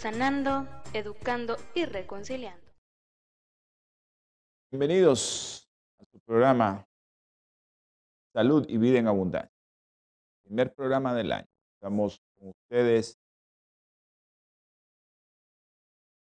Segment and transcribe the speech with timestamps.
[0.00, 2.66] sanando, educando y reconciliando.
[4.70, 5.68] Bienvenidos
[5.98, 6.88] a su programa
[8.32, 9.52] Salud y Vida en Abundancia.
[10.42, 11.46] Primer programa del año.
[11.74, 13.18] Estamos con ustedes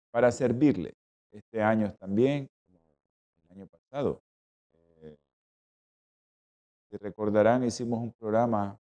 [0.09, 0.93] para servirles.
[1.33, 4.23] Este año también, como el año pasado.
[5.01, 5.17] Eh,
[6.89, 8.79] si recordarán, hicimos un programa,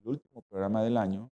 [0.00, 1.30] el último programa del año,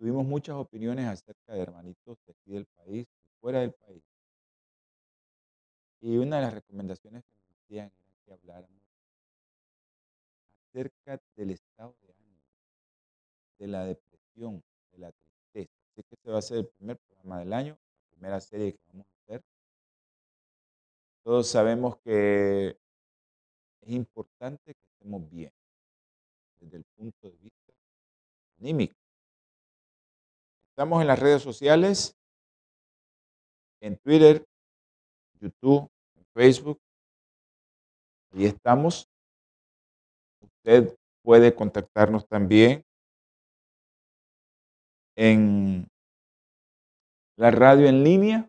[0.00, 4.02] Tuvimos muchas opiniones acerca de hermanitos de aquí del país y fuera del país.
[6.00, 8.82] Y una de las recomendaciones que nos hacían era que habláramos
[10.64, 12.40] acerca del estado de ánimo,
[13.58, 15.78] de la depresión, de la tristeza.
[15.90, 18.80] Así que este va a ser el primer programa del año, la primera serie que
[18.86, 19.44] vamos a hacer.
[21.22, 22.78] Todos sabemos que
[23.82, 25.52] es importante que estemos bien
[26.58, 27.74] desde el punto de vista
[28.58, 28.99] anímico.
[30.80, 32.16] Estamos en las redes sociales,
[33.82, 34.42] en Twitter,
[35.38, 35.90] YouTube,
[36.32, 36.80] Facebook.
[38.32, 39.06] Ahí estamos.
[40.40, 42.82] Usted puede contactarnos también
[45.18, 45.86] en
[47.36, 48.48] la radio en línea.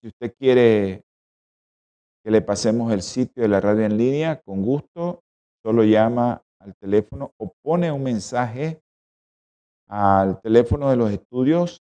[0.00, 1.02] Si usted quiere
[2.22, 5.24] que le pasemos el sitio de la radio en línea, con gusto,
[5.60, 8.80] solo llama al teléfono o pone un mensaje
[9.88, 11.82] al teléfono de los estudios,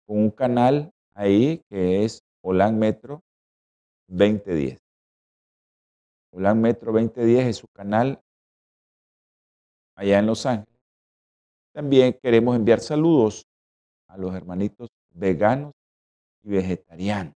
[0.05, 3.23] con un canal ahí, que es Holan Metro
[4.07, 4.79] 2010.
[6.31, 8.21] Holan Metro 2010 es su canal
[9.95, 10.79] allá en Los Ángeles.
[11.73, 13.47] También queremos enviar saludos
[14.07, 15.73] a los hermanitos veganos
[16.43, 17.33] y vegetarianos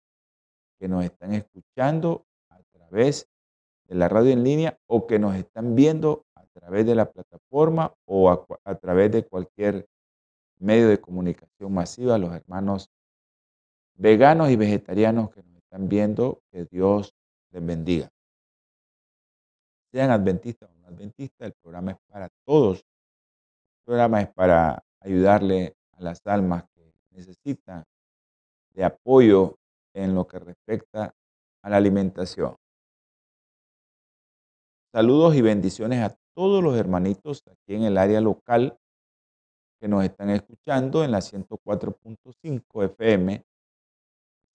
[0.80, 3.28] que nos están escuchando a través
[3.88, 7.94] de la radio en línea o que nos están viendo a través de la plataforma
[8.06, 9.88] o a, a través de cualquier
[10.60, 12.90] medio de comunicación masiva, los hermanos
[13.98, 17.14] veganos y vegetarianos que nos están viendo, que Dios
[17.52, 18.10] les bendiga.
[19.92, 22.80] Sean adventistas o no adventistas, el programa es para todos.
[22.80, 27.84] El programa es para ayudarle a las almas que necesitan
[28.72, 29.58] de apoyo
[29.94, 31.16] en lo que respecta
[31.64, 32.56] a la alimentación.
[34.92, 38.78] Saludos y bendiciones a todos los hermanitos aquí en el área local
[39.80, 43.47] que nos están escuchando en la 104.5 FM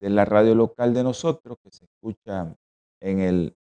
[0.02, 2.52] de la radio local de nosotros, que se escucha
[3.00, 3.56] en el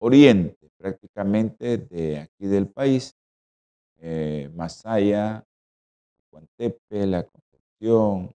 [0.00, 3.16] oriente prácticamente de aquí del país,
[4.00, 5.46] eh, Masaya,
[6.32, 8.34] Guantepe, La Concepción,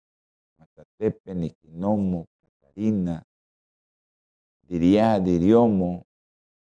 [0.60, 2.28] Matatepe, Niquinomo,
[2.62, 3.24] Catarina,
[4.62, 6.06] Diría, Diriomo,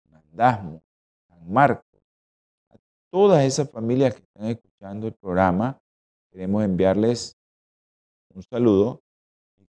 [0.09, 0.81] Mandasmo,
[1.29, 2.01] San Marcos,
[2.71, 2.77] a
[3.11, 5.81] todas esas familias que están escuchando el programa,
[6.31, 7.37] queremos enviarles
[8.33, 9.03] un saludo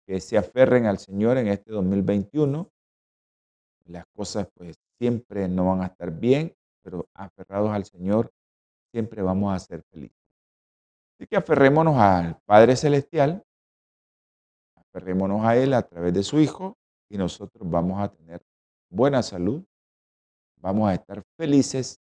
[0.06, 2.70] que se aferren al Señor en este 2021.
[3.86, 8.32] Las cosas pues siempre no van a estar bien, pero aferrados al Señor
[8.92, 10.16] siempre vamos a ser felices.
[11.18, 13.44] Así que aferrémonos al Padre Celestial,
[14.76, 16.76] aferrémonos a Él a través de su Hijo
[17.10, 18.42] y nosotros vamos a tener
[18.90, 19.64] buena salud,
[20.60, 22.00] vamos a estar felices,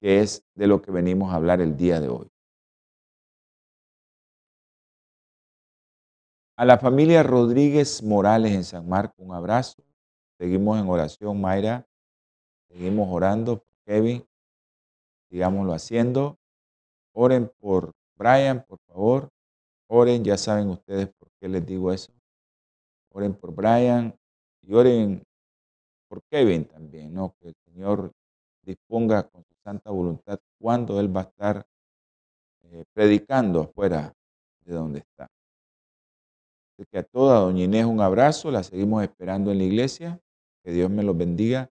[0.00, 2.28] que es de lo que venimos a hablar el día de hoy.
[6.60, 9.82] A la familia Rodríguez Morales en San Marcos, un abrazo.
[10.36, 11.86] Seguimos en oración, Mayra.
[12.68, 14.26] Seguimos orando Kevin.
[15.30, 16.38] Sigámoslo haciendo.
[17.14, 19.30] Oren por Brian, por favor.
[19.88, 22.12] Oren, ya saben ustedes por qué les digo eso.
[23.10, 24.14] Oren por Brian
[24.60, 25.22] y oren
[26.08, 27.34] por Kevin también, ¿no?
[27.40, 28.12] Que el Señor
[28.60, 31.66] disponga con su santa voluntad cuando Él va a estar
[32.64, 34.12] eh, predicando afuera
[34.66, 35.26] de donde está.
[36.86, 40.20] Que a toda doña Inés un abrazo, la seguimos esperando en la iglesia,
[40.62, 41.70] que Dios me los bendiga.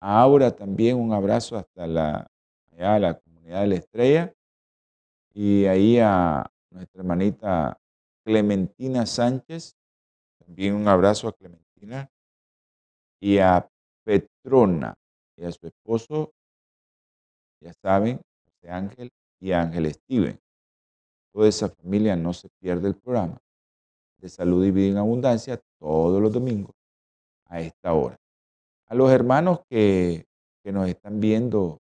[0.00, 2.26] A Aura también un abrazo hasta la,
[2.72, 4.34] allá la comunidad de la estrella.
[5.32, 7.80] Y ahí a nuestra hermanita
[8.22, 9.76] Clementina Sánchez,
[10.38, 12.10] también un abrazo a Clementina.
[13.20, 13.66] Y a
[14.04, 14.94] Petrona
[15.36, 16.34] y a su esposo,
[17.60, 18.20] ya saben,
[18.68, 19.10] Ángel
[19.40, 20.38] y Ángel Steven.
[21.32, 23.43] Toda esa familia no se pierde el programa
[24.24, 26.74] de salud y vida en abundancia todos los domingos
[27.44, 28.18] a esta hora.
[28.86, 30.26] A los hermanos que,
[30.62, 31.82] que nos están viendo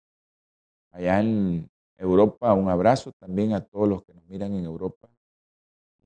[0.92, 5.10] allá en Europa, un abrazo también a todos los que nos miran en Europa.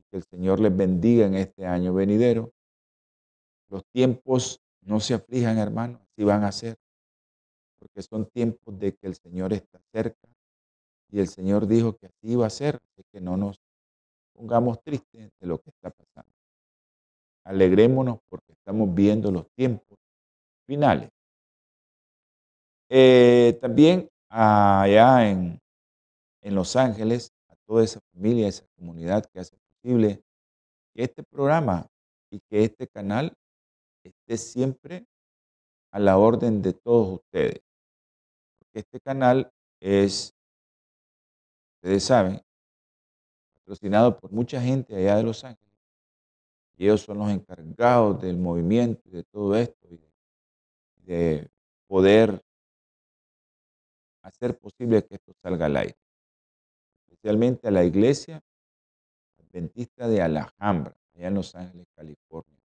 [0.10, 2.52] Que el Señor les bendiga en este año venidero.
[3.70, 6.78] Los tiempos no se aflijan, hermanos, así van a ser,
[7.78, 10.28] porque son tiempos de que el Señor está cerca
[11.12, 12.80] y el Señor dijo que así iba a ser,
[13.12, 13.60] que no nos
[14.34, 16.32] pongamos tristes de lo que está pasando.
[17.46, 19.98] Alegrémonos porque estamos viendo los tiempos
[20.66, 21.10] finales.
[22.90, 25.60] Eh, también allá en,
[26.42, 30.24] en Los Ángeles, a toda esa familia, esa comunidad que hace posible
[30.94, 31.88] que este programa
[32.30, 33.34] y que este canal
[34.04, 35.06] esté siempre
[35.92, 37.62] a la orden de todos ustedes.
[38.60, 40.34] Porque este canal es,
[41.76, 42.42] ustedes saben,
[43.64, 45.74] patrocinado por mucha gente allá de Los Ángeles.
[46.76, 50.00] Y ellos son los encargados del movimiento y de todo esto, y
[51.06, 51.50] de
[51.88, 52.44] poder
[54.22, 55.98] hacer posible que esto salga al aire.
[57.08, 58.42] Especialmente a la iglesia
[59.38, 62.60] adventista de Alhambra, allá en Los Ángeles, California.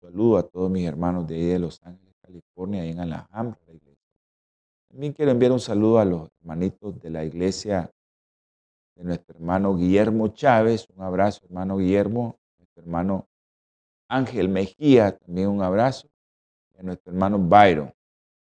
[0.00, 3.72] Saludo a todos mis hermanos de ahí de Los Ángeles, California, ahí en Alhambra, la
[3.72, 4.04] iglesia.
[4.88, 7.90] También quiero enviar un saludo a los hermanitos de la iglesia
[8.96, 10.88] de nuestro hermano Guillermo Chávez.
[10.94, 12.38] Un abrazo, hermano Guillermo.
[12.58, 13.28] Nuestro hermano
[14.08, 16.08] Ángel Mejía, también un abrazo.
[16.74, 17.92] Y a nuestro hermano Byron.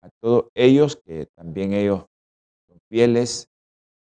[0.02, 2.06] A todos ellos, que también ellos
[2.66, 3.48] son fieles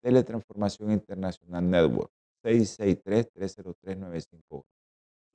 [0.04, 2.12] Teletransformación Internacional Network,
[2.44, 4.77] 663-303-951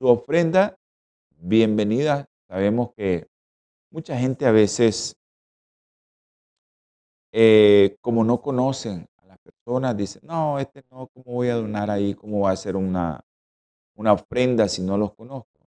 [0.03, 0.77] su ofrenda,
[1.29, 2.27] bienvenida.
[2.49, 3.25] Sabemos que
[3.89, 5.15] mucha gente a veces,
[7.31, 11.89] eh, como no conocen a las personas, dicen, no, este no, ¿cómo voy a donar
[11.89, 12.15] ahí?
[12.15, 13.23] ¿Cómo va a ser una,
[13.95, 15.65] una ofrenda si no los conozco?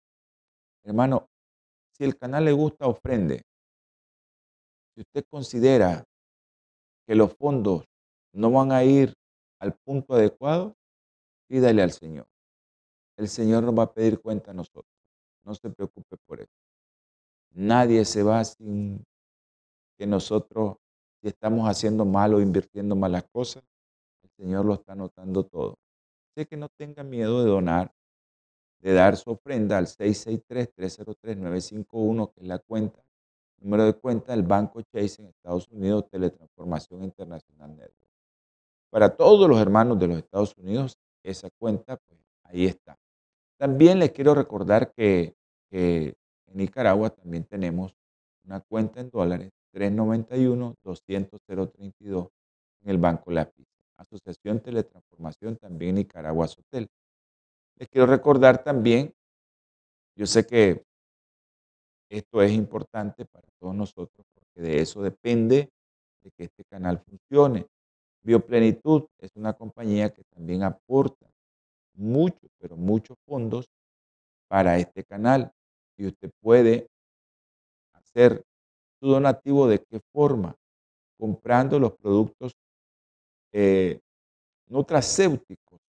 [0.85, 1.29] Hermano,
[1.91, 3.43] si el canal le gusta, ofrende.
[4.95, 6.05] Si usted considera
[7.05, 7.85] que los fondos
[8.33, 9.13] no van a ir
[9.59, 10.77] al punto adecuado,
[11.49, 12.31] pídale al Señor
[13.21, 14.93] el Señor nos va a pedir cuenta a nosotros.
[15.45, 16.53] No se preocupe por eso.
[17.53, 19.03] Nadie se va sin
[19.99, 20.77] que nosotros,
[21.21, 23.63] si estamos haciendo mal o invirtiendo malas cosas,
[24.23, 25.77] el Señor lo está notando todo.
[26.35, 27.93] Sé que no tenga miedo de donar,
[28.79, 33.05] de dar su ofrenda al 663-303-951, que es la cuenta,
[33.59, 38.09] número de cuenta del Banco Chase en Estados Unidos, Teletransformación Internacional Network.
[38.91, 43.00] Para todos los hermanos de los Estados Unidos, esa cuenta, pues ahí está.
[43.61, 45.37] También les quiero recordar que,
[45.71, 46.15] en
[46.47, 47.95] Nicaragua también tenemos
[48.47, 52.31] una cuenta en dólares 391-200-032
[52.81, 53.67] en el Banco Lápiz.
[53.99, 56.89] Asociación Teletransformación también Nicaragua Sotel.
[57.77, 59.13] Les quiero recordar también,
[60.17, 60.83] yo sé que
[62.09, 65.69] esto es importante para todos nosotros porque de eso depende
[66.23, 67.67] de que este canal funcione.
[68.23, 71.30] Bioplenitud es una compañía que también aporta
[71.95, 73.69] muchos, pero muchos fondos
[74.49, 75.53] para este canal.
[75.97, 76.89] Y usted puede
[77.93, 78.43] hacer
[79.01, 80.57] su donativo de qué forma,
[81.19, 82.53] comprando los productos
[83.53, 84.01] eh,
[84.69, 85.81] nutracéuticos.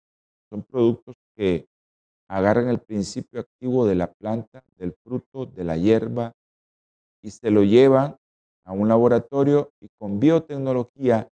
[0.50, 1.65] Son productos que
[2.27, 6.34] agarran el principio activo de la planta, del fruto, de la hierba,
[7.22, 8.17] y se lo llevan
[8.63, 11.27] a un laboratorio y con biotecnología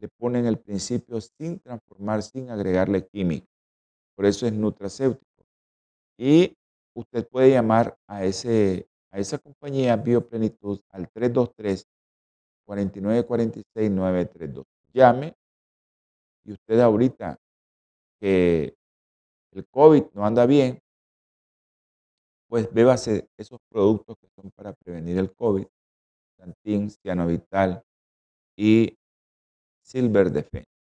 [0.00, 3.46] le ponen el principio sin transformar, sin agregarle química.
[4.14, 5.44] Por eso es nutracéutico.
[6.18, 6.56] Y
[6.94, 11.86] usted puede llamar a, ese, a esa compañía Bioplenitud al 323
[12.66, 14.64] 4946 932.
[14.92, 15.34] Llame
[16.44, 17.38] y usted ahorita
[18.20, 18.76] que
[19.52, 20.80] el COVID no anda bien,
[22.48, 25.66] pues bébase esos productos que son para prevenir el COVID,
[26.36, 27.82] Santín, Cianovital
[28.56, 28.96] y
[29.82, 30.73] Silver Defense.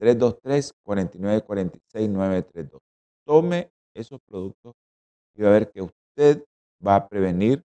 [0.00, 2.80] 323-4946-932.
[3.24, 4.74] Tome esos productos
[5.34, 6.44] y va a ver que usted
[6.84, 7.62] va a prevenir.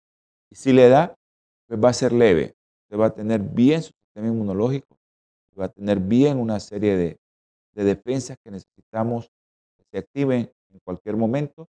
[0.51, 1.17] Y si le da,
[1.67, 2.55] pues va a ser leve.
[2.85, 4.97] Usted va a tener bien su sistema inmunológico,
[5.59, 7.19] va a tener bien una serie de,
[7.75, 9.31] de defensas que necesitamos
[9.77, 11.69] que se activen en cualquier momento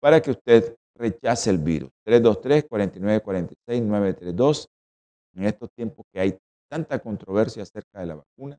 [0.00, 1.90] para que usted rechace el virus.
[2.06, 4.66] 323-4946-932.
[5.34, 6.36] En estos tiempos que hay
[6.68, 8.58] tanta controversia acerca de la vacuna,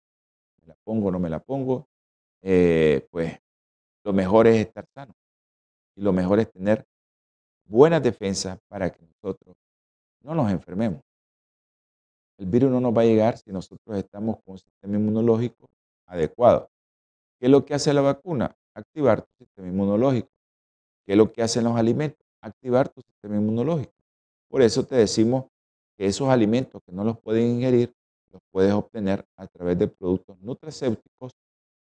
[0.64, 1.88] me la pongo no me la pongo,
[2.42, 3.38] eh, pues
[4.04, 5.14] lo mejor es estar sano
[5.96, 6.86] y lo mejor es tener
[7.66, 9.56] buenas defensas para que nosotros
[10.22, 11.02] no nos enfermemos.
[12.38, 15.70] El virus no nos va a llegar si nosotros estamos con un sistema inmunológico
[16.08, 16.70] adecuado.
[17.40, 18.56] ¿Qué es lo que hace la vacuna?
[18.74, 20.30] Activar tu sistema inmunológico.
[21.06, 22.26] ¿Qué es lo que hacen los alimentos?
[22.42, 23.94] Activar tu sistema inmunológico.
[24.50, 25.46] Por eso te decimos
[25.98, 27.94] que esos alimentos que no los pueden ingerir,
[28.52, 31.34] puedes obtener a través de productos nutracéuticos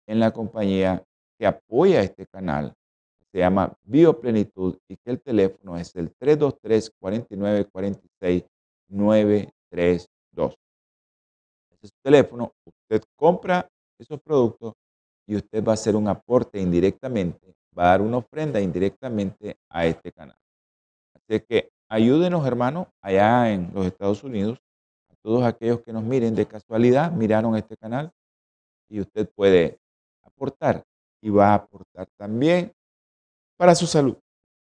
[0.07, 1.03] en la compañía
[1.39, 2.75] que apoya este canal.
[3.31, 8.45] Se llama Bioplenitud y que el teléfono es el 323 4946
[8.89, 10.57] 932.
[11.71, 12.53] Ese es su teléfono.
[12.65, 14.75] Usted compra esos productos
[15.27, 19.85] y usted va a hacer un aporte indirectamente, va a dar una ofrenda indirectamente a
[19.85, 20.37] este canal.
[21.15, 24.59] Así que ayúdenos, hermanos, allá en los Estados Unidos,
[25.23, 28.11] todos aquellos que nos miren de casualidad, miraron este canal
[28.89, 29.79] y usted puede
[30.23, 30.85] aportar
[31.21, 32.73] y va a aportar también
[33.57, 34.17] para su salud.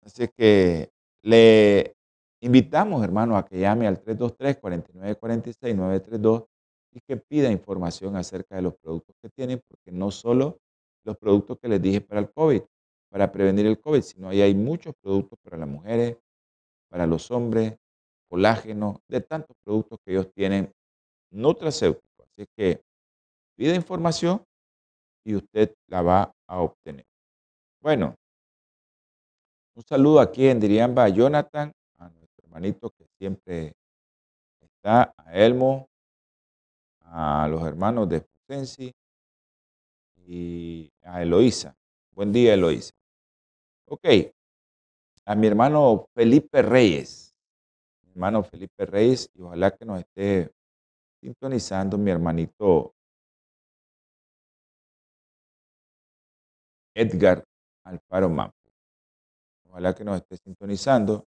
[0.03, 0.91] Así que
[1.23, 1.95] le
[2.41, 6.47] invitamos, hermano, a que llame al 323-4946-932
[6.93, 10.59] y que pida información acerca de los productos que tienen, porque no solo
[11.05, 12.63] los productos que les dije para el COVID,
[13.11, 16.17] para prevenir el COVID, sino ahí hay muchos productos para las mujeres,
[16.89, 17.77] para los hombres,
[18.29, 20.73] colágeno, de tantos productos que ellos tienen
[21.31, 22.27] nutracéuticos.
[22.31, 22.83] Así que
[23.57, 24.45] pida información
[25.25, 27.05] y usted la va a obtener.
[27.81, 28.15] Bueno,
[29.75, 33.73] un saludo aquí en Diriamba a Jonathan, a nuestro hermanito que siempre
[34.61, 35.89] está, a Elmo,
[37.01, 38.93] a los hermanos de Fusensi
[40.27, 41.75] y a Eloísa.
[42.13, 42.93] Buen día, Eloísa.
[43.87, 44.07] Ok,
[45.25, 47.28] a mi hermano Felipe Reyes.
[48.19, 50.53] Hermano Felipe Reyes, y ojalá que nos esté
[51.21, 52.93] sintonizando mi hermanito
[56.97, 57.45] Edgar
[57.85, 58.57] Alfaro Mampo.
[59.69, 61.29] Ojalá que nos esté sintonizando.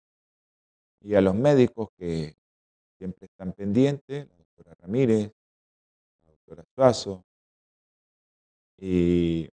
[1.02, 2.36] Y a los médicos que
[3.00, 5.32] siempre están pendientes, la doctora Ramírez,
[6.24, 7.26] la doctora Suazo,
[8.78, 9.50] y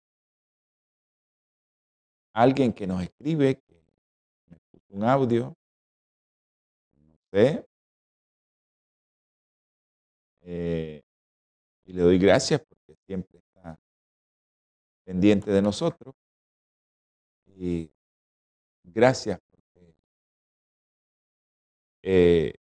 [2.33, 3.81] alguien que nos escribe, que
[4.47, 5.55] me puso un audio,
[7.33, 7.65] eh,
[11.85, 13.79] y le doy gracias porque siempre está
[15.03, 16.15] pendiente de nosotros.
[17.55, 17.91] Y
[18.83, 19.95] gracias porque
[22.01, 22.55] eh,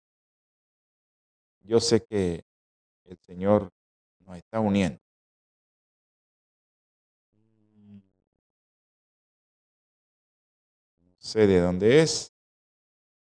[1.62, 2.44] yo sé que
[3.04, 3.72] el Señor
[4.20, 5.00] nos está uniendo.
[11.00, 12.32] No sé de dónde es.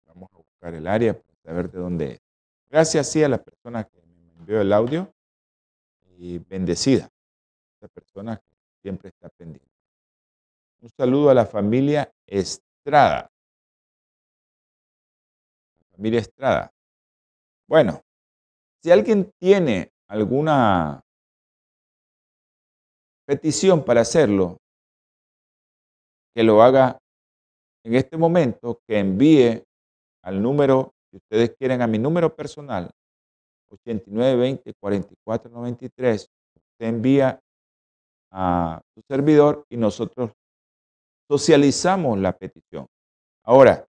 [0.05, 2.19] Vamos a buscar el área saber de dónde es.
[2.69, 5.13] Gracias sí a la persona que me envió el audio
[6.17, 7.09] y bendecida.
[7.79, 9.71] Esa persona que siempre está pendiente.
[10.81, 13.31] Un saludo a la familia Estrada.
[15.79, 16.73] La familia Estrada.
[17.65, 18.01] Bueno,
[18.83, 21.01] si alguien tiene alguna
[23.25, 24.57] petición para hacerlo,
[26.35, 26.99] que lo haga
[27.85, 29.63] en este momento, que envíe
[30.23, 32.91] al número, si ustedes quieren, a mi número personal,
[33.69, 37.41] 8920 4493, usted envía
[38.31, 40.31] a su servidor y nosotros
[41.29, 42.87] socializamos la petición.
[43.43, 43.87] Ahora,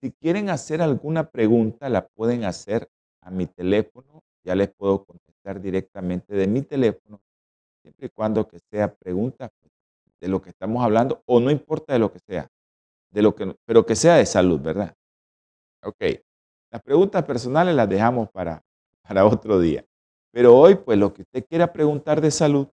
[0.00, 2.88] Si quieren hacer alguna pregunta, la pueden hacer
[3.20, 4.22] a mi teléfono.
[4.44, 7.20] Ya les puedo contestar directamente de mi teléfono,
[7.82, 9.50] siempre y cuando que sea pregunta
[10.20, 12.48] de lo que estamos hablando, o no importa de lo que sea,
[13.10, 14.94] de lo que, pero que sea de salud, ¿verdad?
[15.82, 16.02] Ok.
[16.70, 18.62] Las preguntas personales las dejamos para,
[19.02, 19.84] para otro día.
[20.32, 22.68] Pero hoy, pues lo que usted quiera preguntar de salud,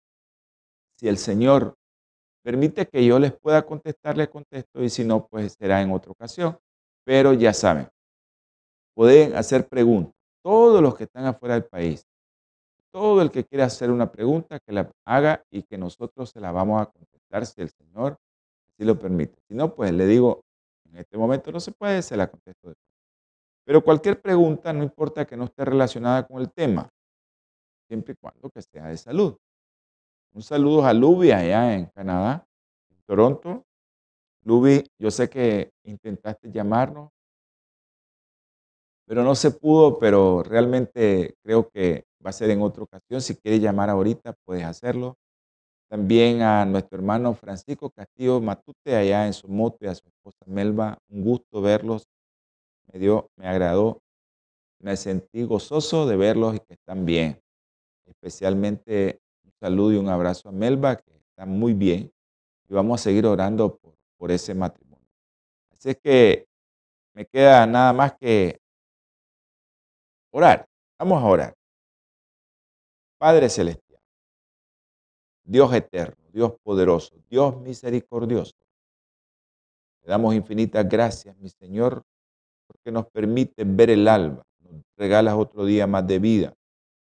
[0.98, 1.76] si el Señor
[2.42, 6.12] permite que yo les pueda contestar, le contesto, y si no, pues será en otra
[6.12, 6.58] ocasión.
[7.04, 7.88] Pero ya saben,
[8.94, 10.14] pueden hacer preguntas.
[10.42, 12.06] Todos los que están afuera del país,
[12.92, 16.52] todo el que quiera hacer una pregunta, que la haga y que nosotros se la
[16.52, 18.18] vamos a contestar si el Señor
[18.70, 19.38] así lo permite.
[19.48, 20.42] Si no, pues le digo,
[20.90, 22.91] en este momento no se puede, se la contesto después.
[23.64, 26.88] Pero cualquier pregunta, no importa que no esté relacionada con el tema,
[27.88, 29.36] siempre y cuando que sea de salud.
[30.34, 32.46] Un saludo a Luby allá en Canadá,
[32.90, 33.64] en Toronto.
[34.44, 37.10] Luby, yo sé que intentaste llamarnos,
[39.06, 43.20] pero no se pudo, pero realmente creo que va a ser en otra ocasión.
[43.20, 45.16] Si quieres llamar ahorita, puedes hacerlo.
[45.90, 50.98] También a nuestro hermano Francisco Castillo Matute, allá en Somote, a su esposa Melba.
[51.10, 52.08] Un gusto verlos.
[52.92, 54.02] Me dio, me agradó.
[54.80, 57.40] Me sentí gozoso de verlos y que están bien.
[58.04, 62.12] Especialmente un saludo y un abrazo a Melba, que está muy bien.
[62.68, 65.06] Y vamos a seguir orando por, por ese matrimonio.
[65.70, 66.46] Así es que
[67.14, 68.60] me queda nada más que
[70.30, 70.66] orar.
[70.98, 71.54] Vamos a orar.
[73.18, 74.02] Padre Celestial,
[75.44, 78.56] Dios eterno, Dios poderoso, Dios misericordioso,
[80.02, 82.02] le damos infinitas gracias, mi Señor,
[82.82, 86.52] porque nos permite ver el alba, nos regalas otro día más de vida,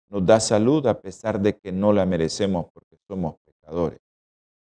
[0.10, 4.00] nos da salud a pesar de que no la merecemos porque somos pecadores.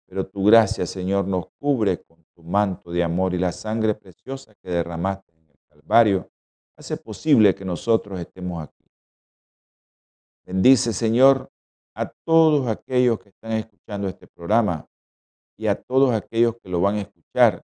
[0.06, 4.54] Pero tu gracia, Señor, nos cubre con tu manto de amor y la sangre preciosa
[4.54, 6.30] que derramaste en el Calvario
[6.78, 8.86] hace posible que nosotros estemos aquí.
[10.46, 11.50] Bendice, Señor,
[11.94, 14.86] a todos aquellos que están escuchando este programa
[15.58, 17.62] y a todos aquellos que lo van a escuchar,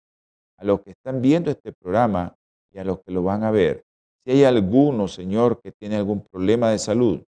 [0.58, 2.36] a los que están viendo este programa
[2.72, 3.86] y a los que lo van a ver.
[4.24, 7.24] Si hay alguno, Señor, que tiene algún problema de salud,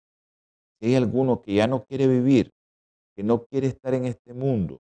[0.78, 2.52] si hay alguno que ya no quiere vivir,
[3.14, 4.80] que no quiere estar en este mundo,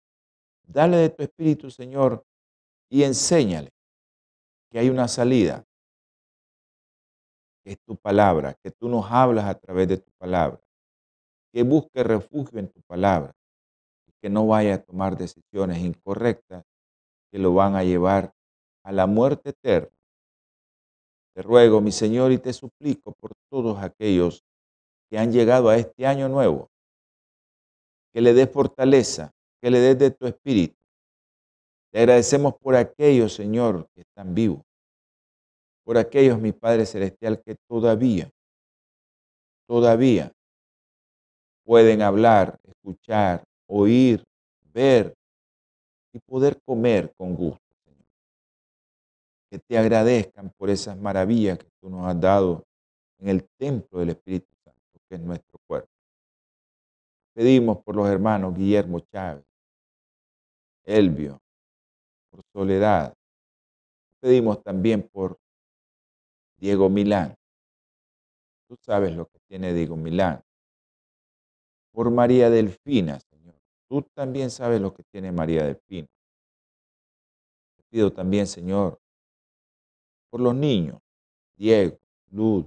[0.62, 2.24] dale de tu espíritu, Señor,
[2.88, 3.70] y enséñale
[4.70, 5.64] que hay una salida,
[7.64, 10.60] que es tu palabra, que tú nos hablas a través de tu palabra,
[11.52, 13.32] que busque refugio en tu palabra
[14.06, 16.64] y que no vaya a tomar decisiones incorrectas
[17.30, 18.32] que lo van a llevar
[18.84, 19.99] a la muerte eterna.
[21.40, 24.44] Te ruego, mi Señor, y te suplico por todos aquellos
[25.08, 26.68] que han llegado a este año nuevo,
[28.12, 30.76] que le des fortaleza, que le des de tu espíritu.
[31.90, 34.60] Te agradecemos por aquellos, Señor, que están vivos
[35.82, 38.30] por aquellos, mi Padre Celestial, que todavía,
[39.66, 40.30] todavía
[41.64, 44.22] pueden hablar, escuchar, oír,
[44.74, 45.14] ver
[46.12, 47.69] y poder comer con gusto.
[49.50, 52.64] Que te agradezcan por esas maravillas que tú nos has dado
[53.18, 55.90] en el templo del Espíritu Santo, que es nuestro cuerpo.
[57.34, 59.44] Pedimos por los hermanos Guillermo Chávez,
[60.84, 61.40] Elvio,
[62.30, 63.14] por Soledad.
[64.20, 65.38] Pedimos también por
[66.58, 67.34] Diego Milán.
[68.68, 70.42] Tú sabes lo que tiene Diego Milán.
[71.92, 73.54] Por María Delfina, Señor.
[73.88, 76.06] Tú también sabes lo que tiene María Delfina.
[77.76, 79.00] Te pido también, Señor,
[80.30, 81.00] por los niños,
[81.56, 81.98] Diego,
[82.30, 82.66] Luz,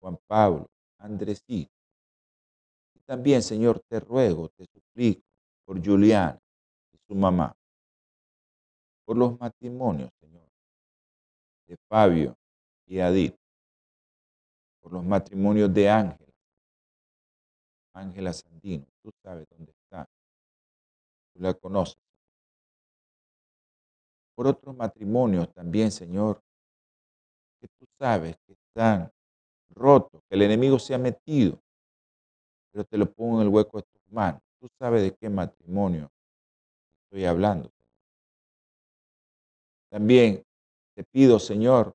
[0.00, 0.66] Juan Pablo,
[0.98, 1.70] Andresito.
[2.94, 5.22] Y también, Señor, te ruego, te suplico
[5.64, 6.38] por Julián
[6.92, 7.54] y su mamá.
[9.04, 10.48] Por los matrimonios, Señor,
[11.66, 12.36] de Fabio
[12.86, 13.36] y Adit,
[14.80, 16.32] por los matrimonios de Ángela,
[17.92, 20.08] Ángela Sandino, tú sabes dónde está,
[21.32, 21.98] tú la conoces.
[24.34, 26.42] Por otros matrimonios también, Señor,
[28.02, 29.12] sabes que están
[29.70, 31.62] rotos, que el enemigo se ha metido,
[32.72, 34.42] pero te lo pongo en el hueco de tus manos.
[34.58, 36.10] Tú sabes de qué matrimonio
[37.04, 37.70] estoy hablando.
[39.88, 40.42] También
[40.96, 41.94] te pido, Señor,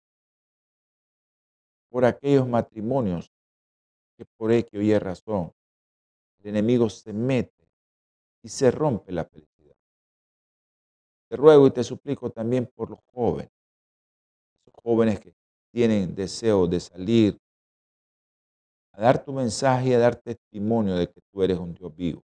[1.89, 3.29] por aquellos matrimonios
[4.17, 5.51] que por X o Y razón
[6.39, 7.67] el enemigo se mete
[8.43, 9.75] y se rompe la felicidad.
[11.27, 13.51] Te ruego y te suplico también por los jóvenes,
[14.61, 15.36] esos jóvenes que
[15.77, 17.39] tienen deseo de salir
[18.93, 22.23] a dar tu mensaje y a dar testimonio de que tú eres un Dios vivo.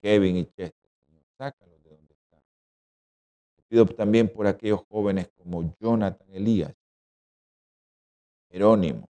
[0.00, 2.40] Kevin y Chester, Señor, sácalos de donde están.
[3.56, 6.72] Te pido también por aquellos jóvenes como Jonathan Elías,
[8.52, 9.08] Jerónimo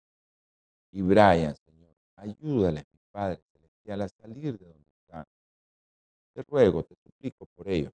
[0.92, 1.96] y Brian, Señor.
[2.16, 5.26] Ayúdales, mi Padre Celestial, a salir de donde están.
[6.34, 7.92] Te ruego, te suplico por ellos.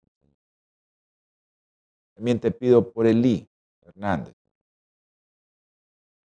[2.16, 3.48] También te pido por Elí
[3.80, 4.43] Hernández.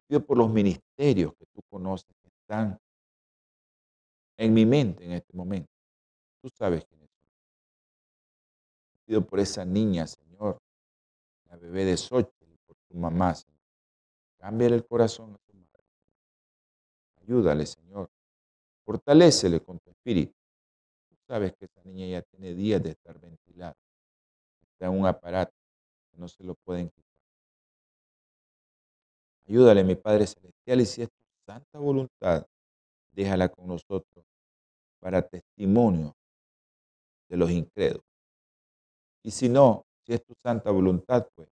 [0.06, 2.78] Pido por los ministerios que tú conoces que están
[4.36, 5.70] en mi mente en este momento.
[6.40, 7.28] Tú sabes quiénes son.
[9.04, 10.58] Pido por esa niña, Señor,
[11.48, 13.56] la bebé de Xochitl, por su mamá, Señor.
[14.38, 15.84] Cámbiale el corazón a su madre.
[17.22, 18.08] Ayúdale, Señor.
[18.84, 20.34] Fortalécele con tu espíritu.
[21.08, 23.76] Tú sabes que esa niña ya tiene días de estar ventilada.
[24.72, 25.54] Está en un aparato
[26.12, 27.05] que no se lo pueden quitar.
[29.48, 32.44] Ayúdale, mi Padre Celestial, y si es tu santa voluntad,
[33.12, 34.24] déjala con nosotros
[34.98, 36.16] para testimonio
[37.28, 38.04] de los incrédulos.
[39.22, 41.48] Y si no, si es tu santa voluntad, pues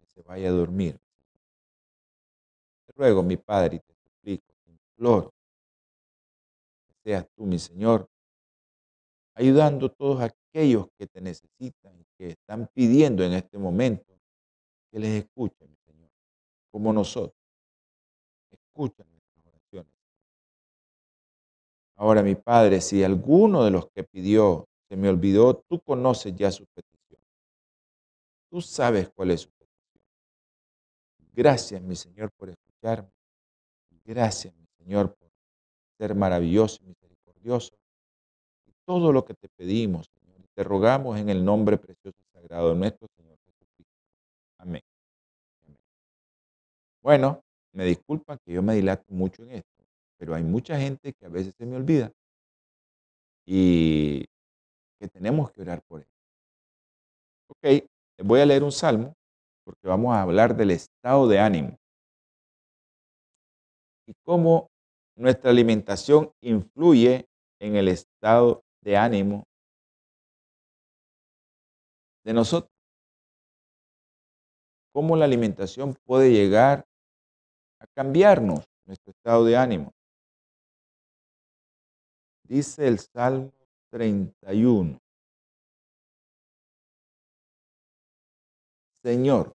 [0.00, 0.98] que se vaya a dormir.
[2.86, 5.32] Te ruego, mi Padre, y te suplico, te imploro,
[6.88, 8.08] que seas tú, mi Señor,
[9.34, 14.18] ayudando a todos aquellos que te necesitan, que están pidiendo en este momento
[14.90, 15.75] que les escuchen,
[16.76, 17.40] como nosotros.
[18.50, 19.92] Escuchen nuestras oraciones.
[21.96, 26.50] Ahora, mi Padre, si alguno de los que pidió se me olvidó, tú conoces ya
[26.50, 27.18] su petición.
[28.50, 30.04] Tú sabes cuál es su petición.
[31.32, 33.08] Gracias, mi Señor, por escucharme.
[34.04, 35.30] Gracias, mi Señor, por
[35.96, 37.74] ser maravilloso y misericordioso.
[38.66, 42.68] Y todo lo que te pedimos, Señor, te rogamos en el nombre precioso y sagrado
[42.68, 43.08] de nuestro
[47.06, 49.84] Bueno, me disculpan que yo me dilato mucho en esto,
[50.18, 52.10] pero hay mucha gente que a veces se me olvida
[53.46, 54.24] y
[54.98, 56.08] que tenemos que orar por él.
[57.48, 59.14] Ok, les voy a leer un salmo
[59.64, 61.78] porque vamos a hablar del estado de ánimo
[64.08, 64.66] y cómo
[65.16, 67.28] nuestra alimentación influye
[67.60, 69.44] en el estado de ánimo
[72.24, 72.72] de nosotros.
[74.92, 76.84] Cómo la alimentación puede llegar
[77.78, 79.92] a cambiarnos nuestro estado de ánimo.
[82.44, 83.52] Dice el Salmo
[83.90, 84.98] 31.
[89.02, 89.52] Señor,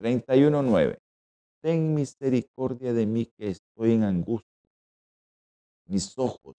[0.00, 0.98] 31.9.
[1.62, 4.68] Ten misericordia de mí que estoy en angustia.
[5.86, 6.56] Mis ojos,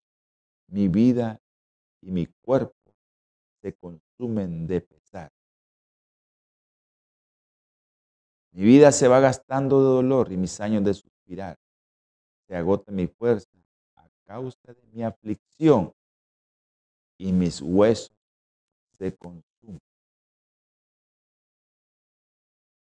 [0.67, 1.39] mi vida
[2.01, 2.73] y mi cuerpo
[3.61, 5.31] se consumen de pesar.
[8.53, 11.57] Mi vida se va gastando de dolor y mis años de suspirar.
[12.47, 13.49] Se agota mi fuerza
[13.95, 15.91] a causa de mi aflicción
[17.17, 18.15] y mis huesos
[18.91, 19.81] se consumen.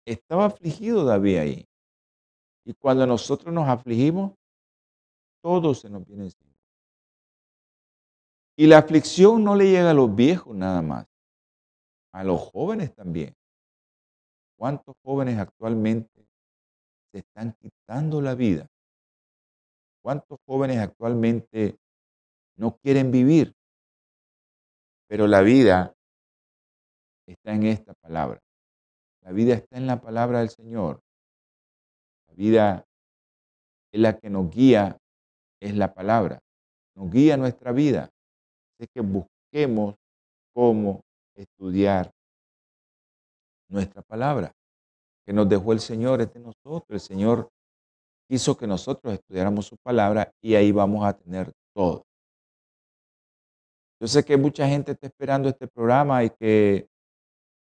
[0.04, 1.68] Estaba afligido David ahí.
[2.64, 4.32] Y cuando nosotros nos afligimos,
[5.42, 6.52] todo se nos viene encima.
[8.56, 11.06] Y la aflicción no le llega a los viejos nada más,
[12.12, 13.36] a los jóvenes también.
[14.62, 16.24] ¿Cuántos jóvenes actualmente
[17.10, 18.68] se están quitando la vida?
[20.00, 21.80] ¿Cuántos jóvenes actualmente
[22.56, 23.56] no quieren vivir?
[25.08, 25.92] Pero la vida
[27.26, 28.38] está en esta palabra.
[29.22, 31.00] La vida está en la palabra del Señor.
[32.28, 32.84] La vida
[33.90, 34.96] es la que nos guía,
[35.60, 36.38] es la palabra.
[36.94, 38.10] Nos guía nuestra vida.
[38.78, 39.96] Es que busquemos
[40.54, 41.00] cómo
[41.34, 42.12] estudiar
[43.72, 44.54] nuestra palabra
[45.24, 46.84] que nos dejó el Señor es de nosotros.
[46.88, 47.50] El Señor
[48.28, 52.06] quiso que nosotros estudiáramos su palabra y ahí vamos a tener todo.
[54.00, 56.88] Yo sé que mucha gente está esperando este programa y que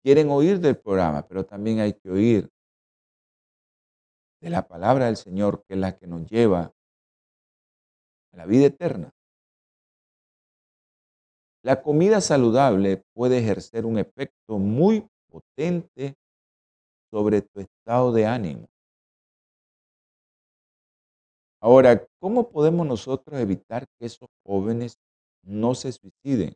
[0.01, 2.49] quieren oír del programa, pero también hay que oír
[4.41, 6.73] de la palabra del Señor, que es la que nos lleva
[8.31, 9.13] a la vida eterna.
[11.61, 16.15] La comida saludable puede ejercer un efecto muy potente
[17.11, 18.67] sobre tu estado de ánimo.
[21.61, 24.97] Ahora, ¿cómo podemos nosotros evitar que esos jóvenes
[25.43, 26.55] no se suiciden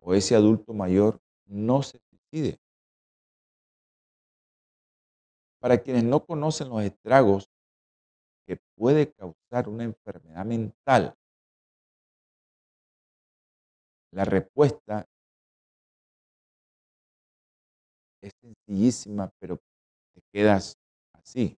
[0.00, 2.58] o ese adulto mayor no se suicide?
[5.60, 7.50] Para quienes no conocen los estragos
[8.46, 11.14] que puede causar una enfermedad mental,
[14.12, 15.06] la respuesta
[18.22, 19.56] es sencillísima, pero
[20.14, 20.76] te quedas
[21.12, 21.56] así.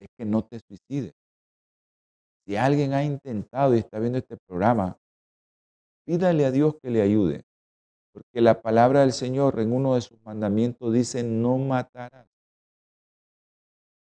[0.00, 1.14] Es que no te suicides.
[2.46, 4.98] Si alguien ha intentado y está viendo este programa,
[6.04, 7.44] pídale a Dios que le ayude.
[8.12, 12.28] Porque la palabra del Señor en uno de sus mandamientos dice, no matarás.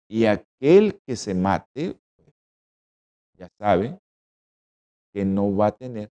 [0.09, 2.35] Y aquel que se mate, pues,
[3.35, 4.01] ya sabe
[5.13, 6.11] que no va a tener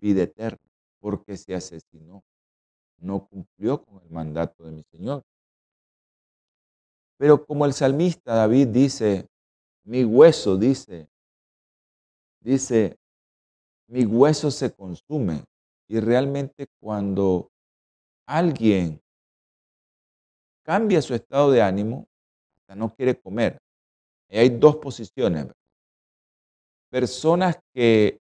[0.00, 0.58] vida eterna,
[1.00, 2.22] porque se asesinó,
[2.98, 5.24] no cumplió con el mandato de mi Señor.
[7.18, 9.28] Pero como el salmista David dice,
[9.84, 11.08] mi hueso, dice,
[12.40, 12.96] dice,
[13.88, 15.44] mi hueso se consume.
[15.88, 17.50] Y realmente cuando
[18.26, 19.00] alguien
[20.62, 22.06] cambia su estado de ánimo,
[22.56, 23.58] hasta no quiere comer.
[24.28, 25.46] Y hay dos posiciones.
[26.90, 28.20] Personas que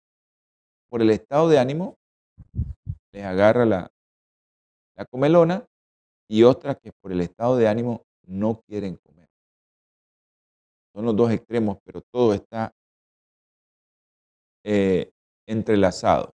[0.90, 1.98] por el estado de ánimo
[3.12, 3.92] les agarra la,
[4.98, 5.66] la comelona
[6.28, 9.30] y otras que por el estado de ánimo no quieren comer.
[10.94, 12.74] Son los dos extremos, pero todo está
[14.66, 15.12] eh,
[15.46, 16.34] entrelazado.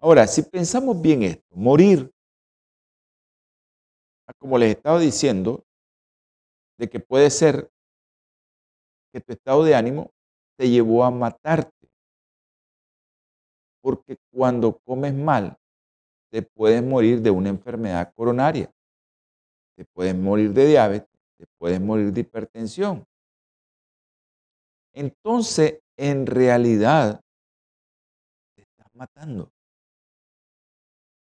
[0.00, 2.12] Ahora, si pensamos bien esto, morir,
[4.38, 5.64] como les estaba diciendo,
[6.78, 7.70] de que puede ser
[9.12, 10.12] que tu estado de ánimo
[10.56, 11.72] te llevó a matarte.
[13.80, 15.58] Porque cuando comes mal,
[16.30, 18.70] te puedes morir de una enfermedad coronaria,
[19.76, 23.06] te puedes morir de diabetes, te puedes morir de hipertensión.
[24.92, 27.20] Entonces, en realidad,
[28.54, 29.52] te estás matando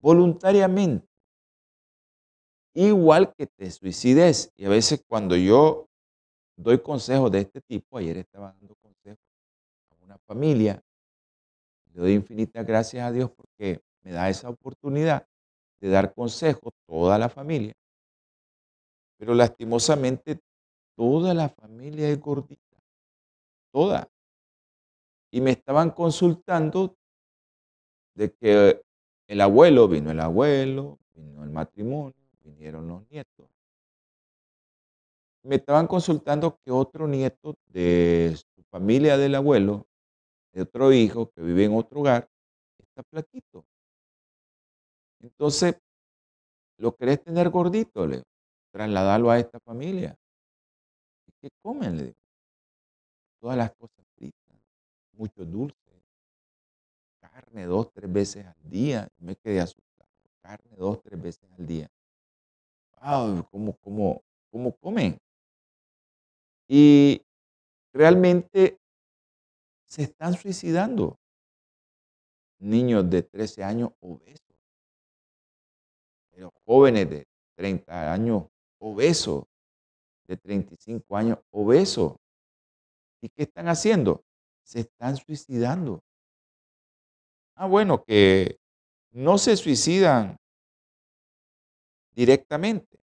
[0.01, 1.07] voluntariamente.
[2.75, 4.53] Igual que te suicides.
[4.57, 5.89] Y a veces cuando yo
[6.57, 9.19] doy consejos de este tipo, ayer estaba dando consejos
[9.91, 10.83] a una familia,
[11.93, 15.27] le doy infinitas gracias a Dios porque me da esa oportunidad
[15.81, 17.75] de dar consejos a toda la familia.
[19.19, 20.41] Pero lastimosamente
[20.97, 22.63] toda la familia es gordita.
[23.73, 24.09] Toda.
[25.31, 26.97] Y me estaban consultando
[28.15, 28.83] de que
[29.29, 33.49] el abuelo, vino el abuelo, vino el matrimonio, vinieron los nietos.
[35.45, 39.87] Me estaban consultando que otro nieto de su familia del abuelo,
[40.53, 42.29] de otro hijo que vive en otro hogar,
[42.79, 43.65] está flaquito.
[45.21, 45.77] Entonces,
[46.79, 48.07] ¿lo querés tener gordito?
[48.07, 48.23] Le
[48.71, 50.17] trasladarlo a esta familia.
[51.27, 51.97] ¿Y qué comen?
[51.97, 52.17] Le digo.
[53.41, 54.57] Todas las cosas fritas,
[55.13, 56.03] mucho dulce,
[57.21, 59.09] carne dos, tres veces al día.
[59.19, 60.11] Me quedé asustado.
[60.43, 61.89] Carne dos, tres veces al día.
[63.01, 65.19] Wow, ¿cómo, cómo, cómo comen?
[66.67, 67.23] Y
[67.93, 68.79] realmente
[69.87, 71.17] se están suicidando.
[72.61, 74.48] Niños de 13 años obesos.
[76.39, 78.45] Pero jóvenes de 30 años
[78.79, 79.45] obesos.
[80.29, 82.15] De 35 años obesos.
[83.21, 84.23] ¿Y qué están haciendo?
[84.63, 86.01] Se están suicidando.
[87.57, 88.61] Ah, bueno, que
[89.11, 90.37] no se suicidan
[92.15, 93.01] directamente,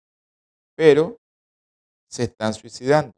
[0.75, 1.19] pero
[2.09, 3.13] se están suicidando.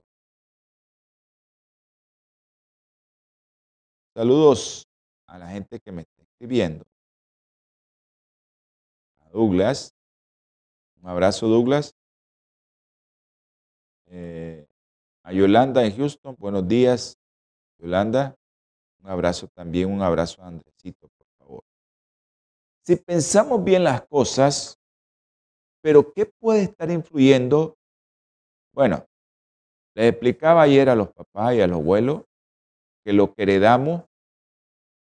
[4.13, 4.89] Saludos
[5.29, 6.85] a la gente que me está escribiendo.
[9.21, 9.95] A Douglas.
[11.03, 11.95] Un abrazo, Douglas.
[14.07, 14.67] Eh,
[15.23, 16.37] a Yolanda en Houston.
[16.39, 17.19] Buenos días,
[17.79, 18.37] Yolanda.
[19.03, 21.11] Un abrazo también, un abrazo a Andresito.
[22.83, 24.79] Si pensamos bien las cosas,
[25.83, 27.77] pero ¿qué puede estar influyendo?
[28.73, 29.07] Bueno,
[29.95, 32.25] les explicaba ayer a los papás y a los abuelos
[33.05, 34.05] que lo que heredamos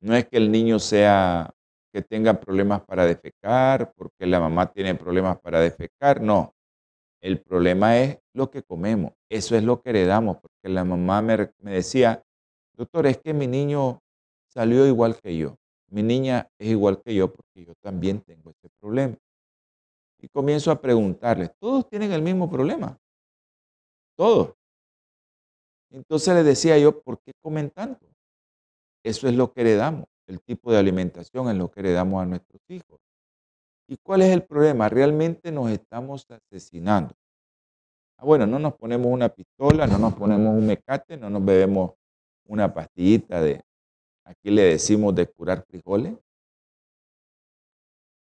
[0.00, 1.55] no es que el niño sea
[1.92, 6.55] que tenga problemas para defecar, porque la mamá tiene problemas para defecar, no.
[7.20, 11.50] El problema es lo que comemos, eso es lo que heredamos, porque la mamá me,
[11.62, 12.24] decía,
[12.74, 14.00] doctor, es que mi niño
[14.46, 15.57] salió igual que yo
[15.90, 19.16] mi niña es igual que yo porque yo también tengo este problema.
[20.18, 22.96] Y comienzo a preguntarles, ¿todos tienen el mismo problema?
[24.16, 24.55] Todos.
[25.90, 28.07] Entonces les decía yo, ¿por qué comen tanto?
[29.03, 32.62] Eso es lo que heredamos, el tipo de alimentación es lo que heredamos a nuestros
[32.69, 33.01] hijos.
[33.88, 34.88] ¿Y cuál es el problema?
[34.88, 37.14] Realmente nos estamos asesinando.
[38.16, 41.93] Ah, bueno, no nos ponemos una pistola, no nos ponemos un mecate, no nos bebemos
[42.47, 43.61] una pastillita de,
[44.25, 46.14] aquí le decimos de curar frijoles.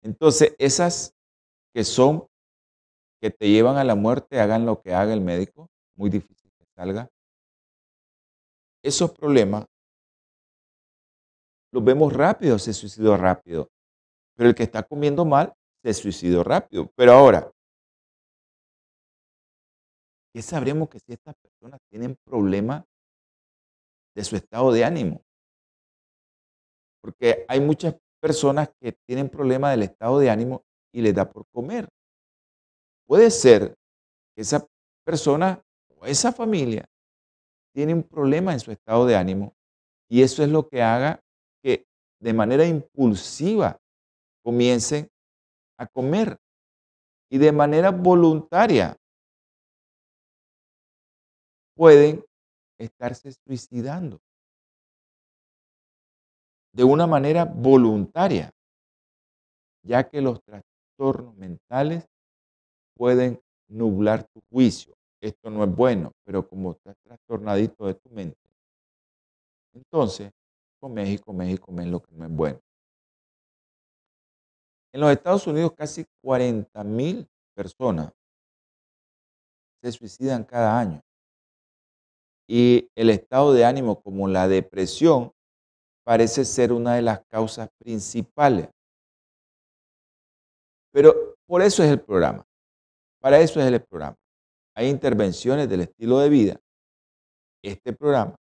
[0.03, 1.15] Entonces, esas
[1.73, 2.27] que son,
[3.19, 6.65] que te llevan a la muerte, hagan lo que haga el médico, muy difícil que
[6.75, 7.09] salga.
[8.83, 9.65] Esos problemas
[11.75, 13.69] los vemos rápido, se suicidó rápido.
[14.37, 16.89] Pero el que está comiendo mal, se suicidó rápido.
[16.95, 17.51] Pero ahora,
[20.33, 22.85] ¿qué sabremos que si estas personas tienen problemas
[24.15, 25.21] de su estado de ánimo?
[27.01, 31.45] Porque hay muchas personas que tienen problemas del estado de ánimo y les da por
[31.53, 31.89] comer.
[33.05, 33.75] Puede ser
[34.33, 34.65] que esa
[35.05, 36.85] persona o esa familia
[37.73, 39.53] tiene un problema en su estado de ánimo
[40.09, 41.19] y eso es lo que haga
[42.25, 43.79] de manera impulsiva
[44.43, 45.07] comiencen
[45.77, 46.39] a comer
[47.29, 48.97] y de manera voluntaria
[51.75, 52.25] pueden
[52.79, 54.19] estarse suicidando
[56.73, 58.51] de una manera voluntaria,
[59.83, 62.07] ya que los trastornos mentales
[62.97, 64.95] pueden nublar tu juicio.
[65.21, 68.49] Esto no es bueno, pero como estás trastornadito de tu mente,
[69.75, 70.31] entonces
[70.85, 72.61] comes y comes y comes lo no es bueno.
[74.93, 78.13] En los Estados Unidos casi 40 mil personas
[79.81, 81.01] se suicidan cada año.
[82.47, 85.31] Y el estado de ánimo como la depresión
[86.05, 88.69] parece ser una de las causas principales.
[90.93, 92.45] Pero por eso es el programa.
[93.19, 94.17] Para eso es el programa.
[94.75, 96.61] Hay intervenciones del estilo de vida,
[97.63, 98.35] este programa,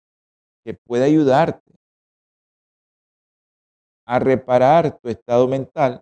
[0.62, 1.73] que puede ayudarte
[4.06, 6.00] a reparar tu estado mental,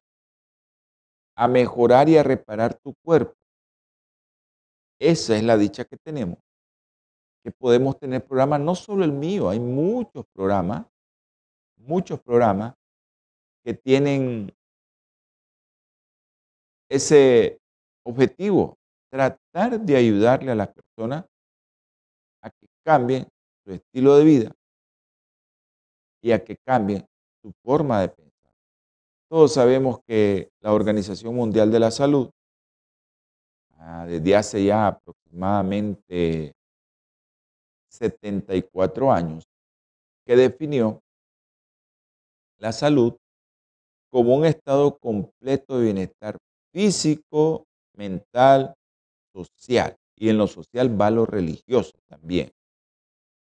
[1.37, 3.35] a mejorar y a reparar tu cuerpo.
[5.01, 6.39] Esa es la dicha que tenemos,
[7.45, 10.87] que podemos tener programas, no solo el mío, hay muchos programas,
[11.77, 12.75] muchos programas
[13.65, 14.53] que tienen
[16.89, 17.59] ese
[18.05, 18.77] objetivo,
[19.11, 21.25] tratar de ayudarle a las personas
[22.43, 23.27] a que cambien
[23.65, 24.53] su estilo de vida
[26.23, 27.05] y a que cambien
[27.43, 28.53] su forma de pensar.
[29.29, 32.31] Todos sabemos que la Organización Mundial de la Salud,
[33.79, 36.55] ah, desde hace ya aproximadamente
[37.91, 39.45] 74 años,
[40.25, 41.01] que definió
[42.59, 43.17] la salud
[44.11, 46.37] como un estado completo de bienestar
[46.73, 47.65] físico,
[47.97, 48.75] mental,
[49.35, 49.97] social.
[50.17, 52.53] Y en lo social va lo religioso también.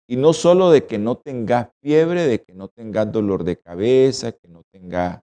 [0.08, 4.32] Y no solo de que no tengas fiebre, de que no tengas dolor de cabeza,
[4.32, 5.22] que no tengas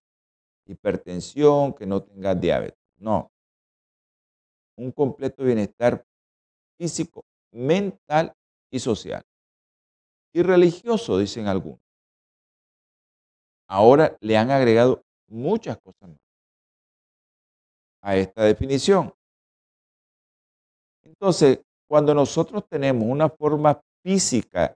[0.65, 2.79] hipertensión, que no tengas diabetes.
[2.97, 3.31] No.
[4.77, 6.05] Un completo bienestar
[6.77, 8.35] físico, mental
[8.71, 9.23] y social.
[10.33, 11.79] Y religioso, dicen algunos.
[13.67, 16.19] Ahora le han agregado muchas cosas más
[18.01, 19.13] a esta definición.
[21.03, 24.75] Entonces, cuando nosotros tenemos una forma física.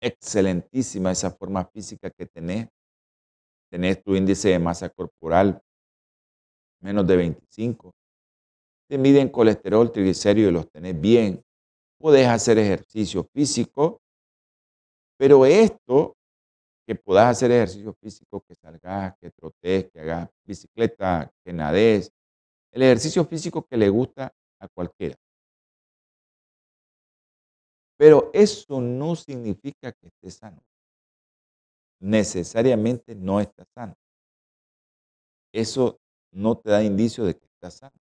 [0.00, 2.68] Excelentísima, esa forma física que tenés,
[3.70, 5.62] tenés tu índice de masa corporal
[6.80, 7.92] menos de 25,
[8.88, 11.42] te miden colesterol, triglicéridos y los tenés bien,
[11.98, 14.00] podés hacer ejercicio físico,
[15.18, 16.14] pero esto,
[16.86, 22.12] que puedas hacer ejercicio físico, que salgas, que trotes, que hagas bicicleta, que nades,
[22.72, 25.16] el ejercicio físico que le gusta a cualquiera.
[27.98, 30.62] Pero eso no significa que esté sano.
[32.00, 33.94] Necesariamente no está sano.
[35.52, 35.98] Eso
[36.32, 37.96] no te da indicio de que estás sano.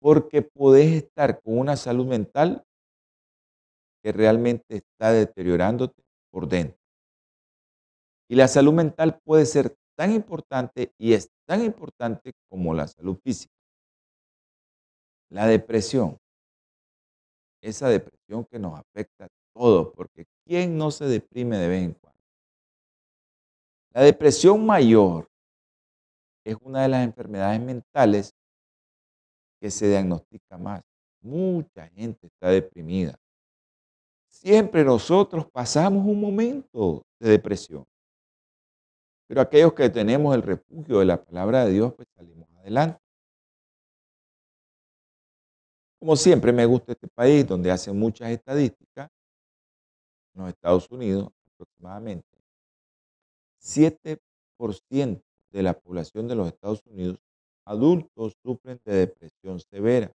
[0.00, 2.64] Porque puedes estar con una salud mental
[4.02, 6.80] que realmente está deteriorándote por dentro.
[8.30, 13.18] Y la salud mental puede ser tan importante y es tan importante como la salud
[13.22, 13.52] física.
[15.28, 16.16] La depresión,
[17.60, 21.92] esa depresión que nos afecta a todos, porque ¿quién no se deprime de vez en
[21.94, 22.18] cuando?
[23.92, 25.28] La depresión mayor
[26.44, 28.34] es una de las enfermedades mentales
[29.60, 30.82] que se diagnostica más.
[31.20, 33.14] Mucha gente está deprimida.
[34.28, 37.84] Siempre nosotros pasamos un momento de depresión.
[39.26, 43.00] Pero aquellos que tenemos el refugio de la palabra de Dios, pues salimos adelante.
[46.00, 49.10] Como siempre me gusta este país donde hacen muchas estadísticas,
[50.34, 52.26] en los Estados Unidos aproximadamente,
[53.58, 57.18] 7% de la población de los Estados Unidos
[57.66, 60.10] adultos sufren de depresión severa.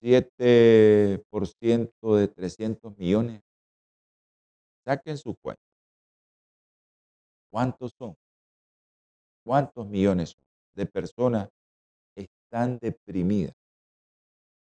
[0.00, 3.42] 7% de 300 millones.
[4.86, 5.62] Saquen su cuenta.
[7.50, 8.16] ¿Cuántos son?
[9.44, 10.34] ¿Cuántos millones
[10.74, 11.50] de personas
[12.16, 13.61] están deprimidas?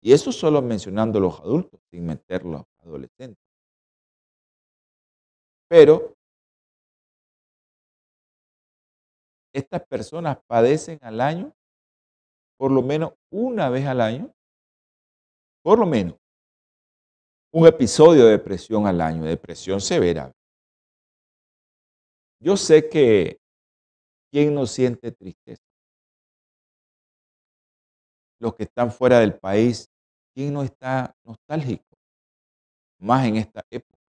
[0.06, 3.42] Y eso solo mencionando los adultos, sin meter los adolescentes.
[5.70, 6.14] Pero
[9.54, 11.56] estas personas padecen al año,
[12.58, 14.34] por lo menos una vez al año,
[15.64, 16.18] por lo menos,
[17.54, 20.34] un episodio de depresión al año, depresión severa.
[22.42, 23.40] Yo sé que
[24.30, 25.64] ¿quién no siente tristeza?
[28.44, 29.90] los que están fuera del país,
[30.34, 31.98] ¿quién no está nostálgico?
[33.00, 34.00] Más en esta época.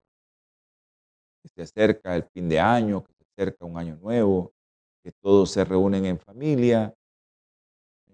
[1.42, 4.52] Que se acerca el fin de año, que se acerca un año nuevo,
[5.02, 6.94] que todos se reúnen en familia.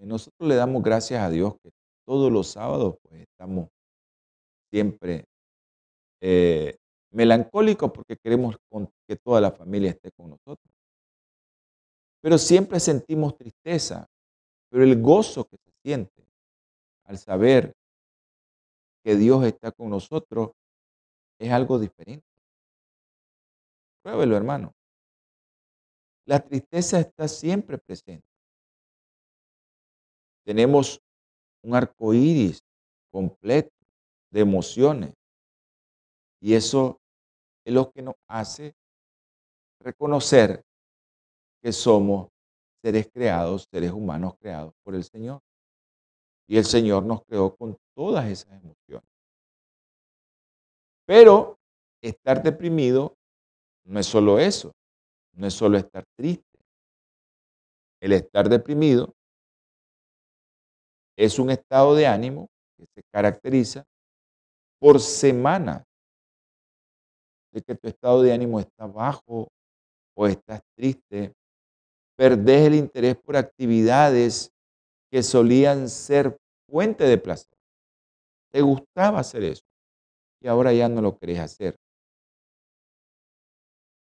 [0.00, 1.70] Y nosotros le damos gracias a Dios que
[2.04, 3.68] todos los sábados pues estamos
[4.70, 5.24] siempre
[6.20, 6.76] eh,
[7.12, 8.56] melancólicos porque queremos
[9.06, 10.74] que toda la familia esté con nosotros.
[12.22, 14.06] Pero siempre sentimos tristeza,
[14.70, 16.26] pero el gozo que se siente
[17.04, 17.74] al saber
[19.04, 20.50] que Dios está con nosotros
[21.38, 22.26] es algo diferente.
[24.02, 24.74] Pruébelo, hermano.
[26.26, 28.26] La tristeza está siempre presente.
[30.44, 31.00] Tenemos
[31.62, 32.60] un arco iris
[33.10, 33.74] completo
[34.30, 35.14] de emociones.
[36.40, 37.00] Y eso
[37.64, 38.74] es lo que nos hace
[39.80, 40.62] reconocer
[41.62, 42.28] que somos
[42.82, 45.40] seres creados, seres humanos creados por el Señor.
[46.50, 49.08] Y el Señor nos creó con todas esas emociones.
[51.06, 51.60] Pero
[52.02, 53.14] estar deprimido
[53.84, 54.72] no es solo eso,
[55.36, 56.58] no es solo estar triste.
[58.00, 59.14] El estar deprimido
[61.16, 63.84] es un estado de ánimo que se caracteriza
[64.80, 65.84] por semanas
[67.52, 69.46] de que tu estado de ánimo está bajo
[70.16, 71.32] o estás triste,
[72.16, 74.50] perdés el interés por actividades
[75.10, 76.39] que solían ser
[76.70, 77.56] fuente de placer.
[78.52, 79.64] Te gustaba hacer eso
[80.42, 81.76] y ahora ya no lo querés hacer.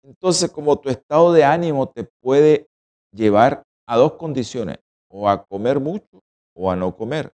[0.03, 2.67] Entonces, como tu estado de ánimo te puede
[3.13, 4.79] llevar a dos condiciones,
[5.15, 6.23] o a comer mucho
[6.57, 7.33] o a no comer,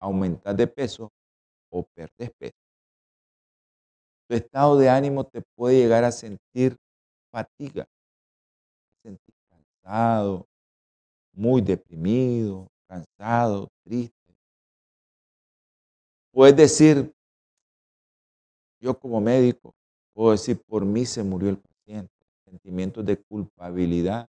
[0.00, 1.08] aumentar de peso
[1.70, 2.58] o perder peso.
[4.28, 6.76] Tu estado de ánimo te puede llegar a sentir
[7.32, 7.86] fatiga,
[9.04, 10.46] sentir cansado,
[11.32, 14.15] muy deprimido, cansado, triste.
[16.36, 17.14] Puedes decir,
[18.78, 19.74] yo como médico,
[20.12, 22.12] puedo decir, por mí se murió el paciente.
[22.44, 24.28] Sentimientos de culpabilidad.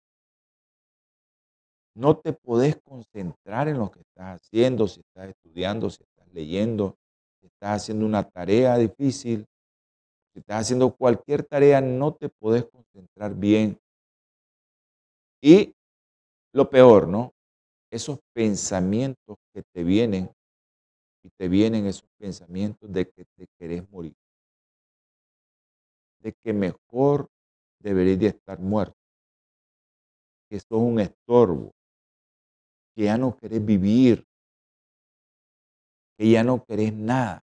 [1.96, 6.98] No te podés concentrar en lo que estás haciendo, si estás estudiando, si estás leyendo,
[7.40, 9.46] si estás haciendo una tarea difícil,
[10.34, 13.80] si estás haciendo cualquier tarea, no te podés concentrar bien.
[15.40, 15.76] Y
[16.52, 17.32] lo peor, ¿no?
[17.92, 20.32] Esos pensamientos que te vienen
[21.24, 24.16] y te vienen esos pensamientos de que te querés morir.
[26.20, 27.30] De que mejor
[27.80, 28.98] deberías de estar muerto.
[30.50, 31.72] Que sos un estorbo.
[32.96, 34.26] Que ya no querés vivir.
[36.18, 37.44] Que ya no querés nada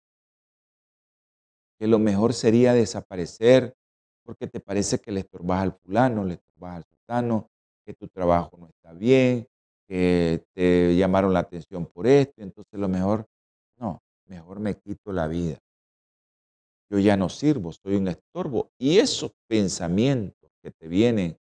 [1.82, 3.74] que lo mejor sería desaparecer
[4.24, 7.50] porque te parece que le estorbas al fulano, le estorbas al sultano,
[7.84, 9.48] que tu trabajo no está bien,
[9.88, 13.26] que te llamaron la atención por esto, entonces lo mejor,
[14.32, 15.58] mejor me quito la vida.
[16.90, 18.70] Yo ya no sirvo, soy un estorbo.
[18.78, 21.38] Y esos pensamientos que te vienen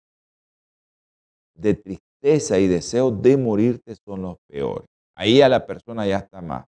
[1.54, 4.88] de tristeza y deseo de morirte son los peores.
[5.16, 6.66] Ahí a la persona ya está más,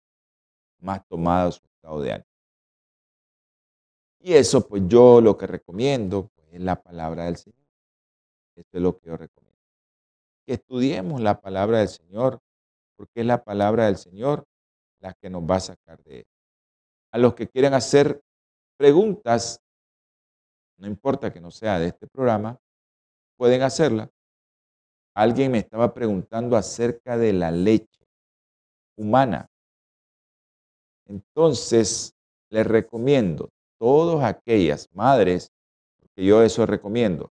[0.81, 2.25] más tomada de su estado de ánimo.
[4.21, 7.67] Y eso, pues yo lo que recomiendo pues, es la palabra del Señor.
[8.57, 9.59] Esto es lo que yo recomiendo.
[10.47, 12.41] Que estudiemos la palabra del Señor,
[12.97, 14.45] porque es la palabra del Señor
[15.01, 16.27] la que nos va a sacar de él.
[17.13, 18.21] A los que quieran hacer
[18.77, 19.61] preguntas,
[20.79, 22.59] no importa que no sea de este programa,
[23.37, 24.11] pueden hacerla.
[25.15, 28.07] Alguien me estaba preguntando acerca de la leche
[28.97, 29.49] humana.
[31.07, 32.15] Entonces,
[32.51, 35.51] les recomiendo todas aquellas madres,
[36.15, 37.31] que yo eso recomiendo,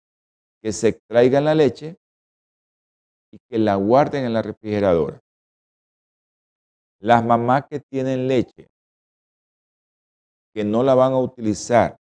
[0.61, 1.97] que se extraigan la leche
[3.31, 5.21] y que la guarden en la refrigeradora.
[7.01, 8.67] Las mamás que tienen leche,
[10.53, 11.97] que no la van a utilizar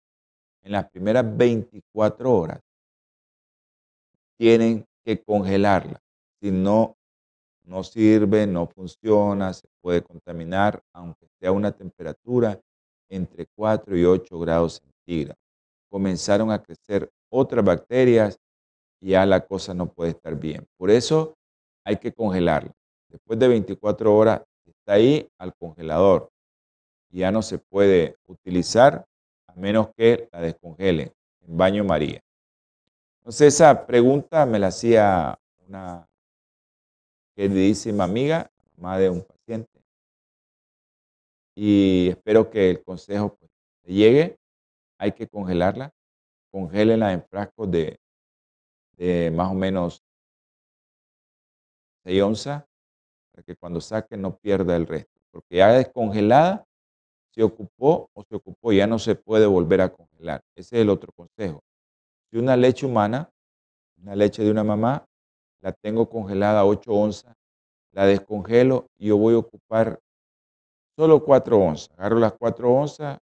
[0.62, 2.60] en las primeras 24 horas,
[4.36, 5.98] tienen que congelarla.
[6.42, 6.98] Si no,
[7.64, 12.60] no sirve, no funciona, se puede contaminar, aunque sea una temperatura
[13.08, 15.42] entre 4 y 8 grados centígrados.
[15.88, 18.38] Comenzaron a crecer otras bacterias
[19.00, 20.66] y ya la cosa no puede estar bien.
[20.76, 21.32] Por eso
[21.86, 22.72] hay que congelarla.
[23.08, 24.42] Después de 24 horas
[24.90, 26.30] ahí al congelador.
[27.10, 29.06] Ya no se puede utilizar
[29.46, 32.22] a menos que la descongelen en baño María.
[33.18, 36.08] Entonces esa pregunta me la hacía una
[37.34, 39.80] queridísima amiga, madre de un paciente
[41.62, 43.50] y espero que el consejo pues,
[43.84, 44.38] llegue.
[44.98, 45.92] Hay que congelarla.
[46.50, 48.00] Congélenla en frascos de,
[48.96, 50.02] de más o menos
[52.04, 52.64] 6 onzas
[53.42, 55.20] que cuando saque no pierda el resto.
[55.30, 56.64] Porque ya descongelada
[57.30, 60.42] se ocupó o se ocupó, ya no se puede volver a congelar.
[60.56, 61.62] Ese es el otro consejo.
[62.30, 63.30] Si una leche humana,
[64.02, 65.04] una leche de una mamá,
[65.60, 67.34] la tengo congelada a 8 onzas,
[67.92, 70.00] la descongelo y yo voy a ocupar
[70.96, 71.90] solo 4 onzas.
[71.98, 73.18] Agarro las 4 onzas,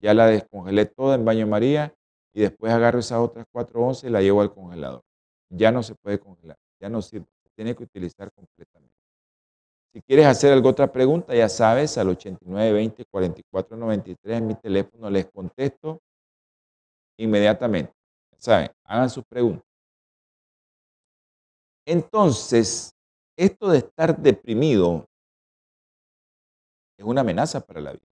[0.00, 1.94] ya la descongelé toda en baño María
[2.32, 5.02] y después agarro esas otras 4 onzas y la llevo al congelador.
[5.50, 8.94] Ya no se puede congelar, ya no sirve, se tiene que utilizar completamente.
[9.92, 15.26] Si quieres hacer alguna otra pregunta, ya sabes, al 8920 4493 en mi teléfono les
[15.30, 16.00] contesto
[17.18, 17.92] inmediatamente.
[18.32, 19.64] Ya saben, hagan sus preguntas.
[21.86, 22.90] Entonces,
[23.38, 25.06] esto de estar deprimido
[26.98, 28.08] es una amenaza para la vida,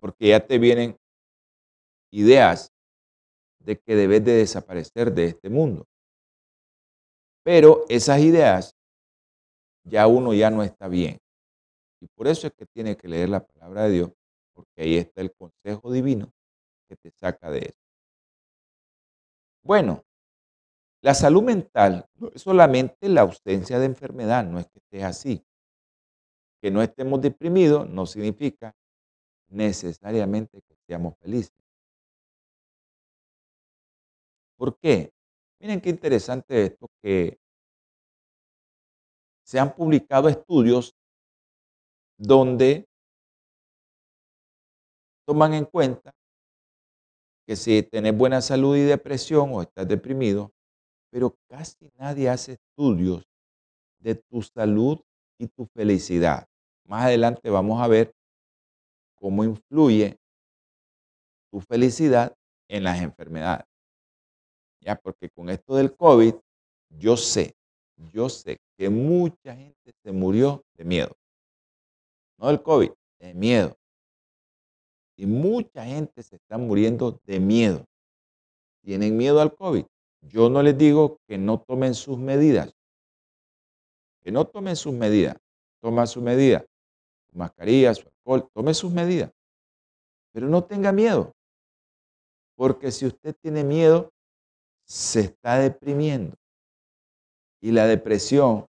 [0.00, 0.96] porque ya te vienen
[2.10, 2.72] ideas
[3.60, 5.84] de que debes de desaparecer de este mundo.
[7.44, 8.74] Pero esas ideas
[9.84, 11.18] ya uno ya no está bien.
[12.00, 14.10] Y por eso es que tiene que leer la palabra de Dios,
[14.52, 16.32] porque ahí está el consejo divino
[16.88, 17.78] que te saca de eso.
[19.62, 20.04] Bueno,
[21.02, 25.44] la salud mental no es solamente la ausencia de enfermedad, no es que estés así.
[26.60, 28.74] Que no estemos deprimidos no significa
[29.48, 31.52] necesariamente que seamos felices.
[34.56, 35.12] ¿Por qué?
[35.60, 37.38] Miren qué interesante esto que
[39.52, 40.96] se han publicado estudios
[42.16, 42.88] donde
[45.26, 46.14] toman en cuenta
[47.46, 50.54] que si tenés buena salud y depresión o estás deprimido,
[51.10, 53.24] pero casi nadie hace estudios
[53.98, 54.98] de tu salud
[55.38, 56.48] y tu felicidad.
[56.86, 58.14] Más adelante vamos a ver
[59.16, 60.18] cómo influye
[61.50, 62.34] tu felicidad
[62.70, 63.66] en las enfermedades.
[64.80, 66.36] Ya, porque con esto del COVID,
[66.88, 67.54] yo sé,
[68.12, 71.16] yo sé que mucha gente se murió de miedo.
[72.38, 72.90] No del COVID,
[73.20, 73.76] de miedo.
[75.16, 77.84] Y mucha gente se está muriendo de miedo.
[78.82, 79.84] Tienen miedo al COVID.
[80.22, 82.74] Yo no les digo que no tomen sus medidas.
[84.22, 85.36] Que no tomen sus medidas.
[85.80, 86.64] Toma su medida.
[87.30, 88.48] Su mascarilla, su alcohol.
[88.52, 89.30] Tome sus medidas.
[90.32, 91.32] Pero no tenga miedo.
[92.56, 94.12] Porque si usted tiene miedo,
[94.84, 96.36] se está deprimiendo.
[97.62, 98.66] Y la depresión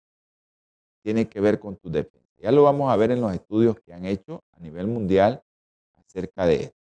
[1.02, 2.26] tiene que ver con tu defensa.
[2.38, 5.42] Ya lo vamos a ver en los estudios que han hecho a nivel mundial
[5.96, 6.78] acerca de esto.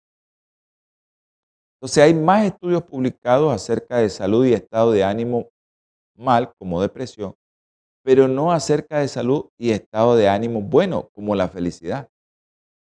[1.77, 5.51] Entonces hay más estudios publicados acerca de salud y estado de ánimo
[6.15, 7.35] mal, como depresión,
[8.03, 12.09] pero no acerca de salud y estado de ánimo bueno, como la felicidad.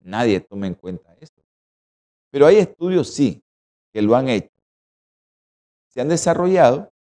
[0.01, 1.41] Nadie toma en cuenta esto.
[2.29, 3.43] Pero hay estudios sí
[3.91, 4.49] que lo han hecho.
[5.87, 6.92] Se han desarrollado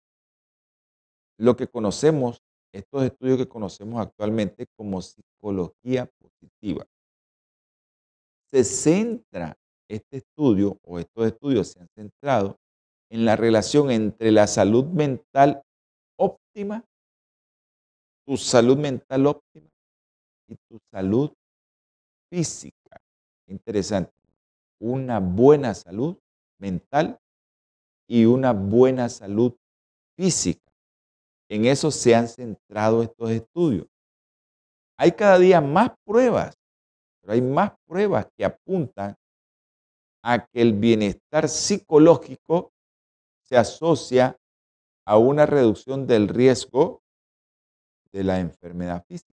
[1.42, 6.86] lo que conocemos, estos estudios que conocemos actualmente como psicología positiva.
[8.52, 9.58] Se centra
[9.89, 12.60] este estudio o estos estudios se han centrado
[13.10, 15.64] en la relación entre la salud mental
[16.16, 16.86] óptima,
[18.24, 19.70] tu salud mental óptima
[20.48, 21.34] y tu salud
[22.30, 23.02] física.
[23.48, 24.14] Interesante.
[24.80, 26.18] Una buena salud
[26.60, 27.20] mental
[28.08, 29.56] y una buena salud
[30.16, 30.70] física.
[31.52, 33.86] En eso se han centrado estos estudios.
[34.97, 36.58] Hay cada día más pruebas,
[37.20, 39.18] pero hay más pruebas que apuntan
[40.24, 42.72] a que el bienestar psicológico
[43.43, 44.38] se asocia
[45.06, 47.02] a una reducción del riesgo
[48.14, 49.38] de la enfermedad física.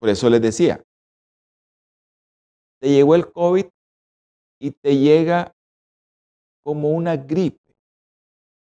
[0.00, 0.82] Por eso les decía,
[2.80, 3.66] te llegó el COVID
[4.58, 5.54] y te llega
[6.64, 7.74] como una gripe,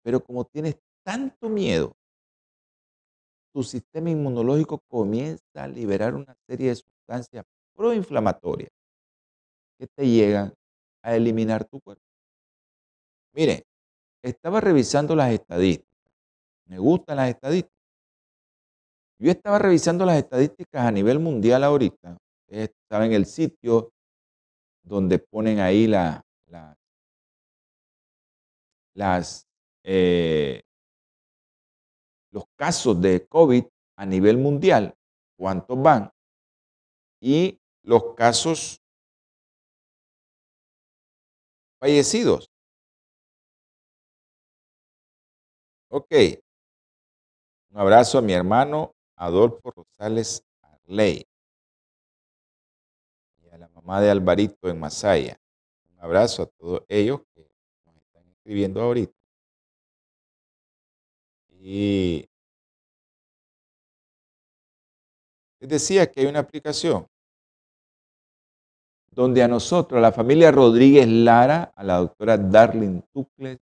[0.04, 0.76] pero como tienes
[1.08, 1.96] tanto miedo,
[3.54, 8.70] tu sistema inmunológico comienza a liberar una serie de sustancias proinflamatorias
[9.78, 10.52] que te llegan
[11.02, 12.04] a eliminar tu cuerpo.
[13.32, 13.64] Mire,
[14.22, 16.12] estaba revisando las estadísticas.
[16.66, 17.80] Me gustan las estadísticas.
[19.18, 22.18] Yo estaba revisando las estadísticas a nivel mundial ahorita.
[22.42, 23.92] Ustedes saben el sitio
[24.82, 26.22] donde ponen ahí la,
[28.94, 29.46] las,
[29.84, 30.60] eh,
[32.38, 33.64] los casos de COVID
[33.96, 34.94] a nivel mundial,
[35.36, 36.12] cuántos van,
[37.20, 38.80] y los casos
[41.80, 42.48] fallecidos.
[45.90, 46.12] Ok.
[47.70, 51.26] Un abrazo a mi hermano Adolfo Rosales Arley
[53.42, 55.40] y a la mamá de Alvarito en Masaya.
[55.90, 57.50] Un abrazo a todos ellos que
[57.84, 59.17] nos están escribiendo ahorita.
[61.70, 62.26] Y
[65.60, 67.06] Les decía que hay una aplicación
[69.10, 73.58] donde a nosotros, a la familia Rodríguez Lara, a la doctora Darlene Tucles,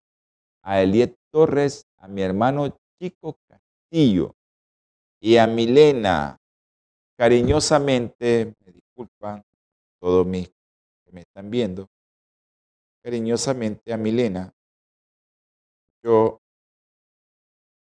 [0.61, 4.35] a Eliet Torres, a mi hermano Chico Castillo
[5.19, 6.37] y a Milena,
[7.17, 9.43] cariñosamente, me disculpan
[9.99, 11.89] todos mis que me están viendo,
[13.01, 14.53] cariñosamente a Milena,
[16.03, 16.39] yo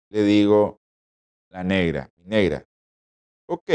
[0.10, 0.80] le digo
[1.49, 2.66] la negra, mi negra.
[3.47, 3.70] Ok,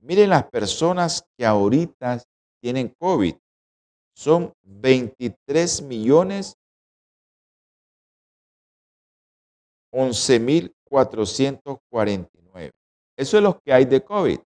[0.00, 2.22] miren las personas que ahorita
[2.60, 3.34] tienen COVID.
[4.14, 6.56] Son 23 millones
[9.92, 12.72] 11 mil 449.
[13.16, 14.40] Eso es lo que hay de COVID.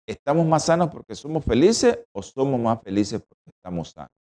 [0.05, 4.24] ¿Estamos más sanos porque somos felices o somos más felices porque estamos sanos?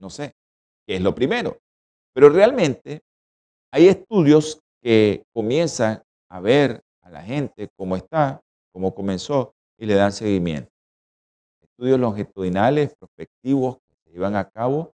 [0.00, 0.34] No sé,
[0.86, 1.58] ¿qué es lo primero?
[2.14, 3.02] Pero realmente
[3.70, 8.40] hay estudios que comienzan a ver a la gente cómo está,
[8.72, 10.70] cómo comenzó y le dan seguimiento.
[11.62, 14.92] Estudios longitudinales, prospectivos que se llevan a cabo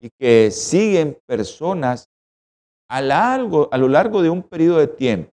[0.00, 2.08] y que siguen personas
[2.88, 5.30] a, largo, a lo largo de un periodo de tiempo.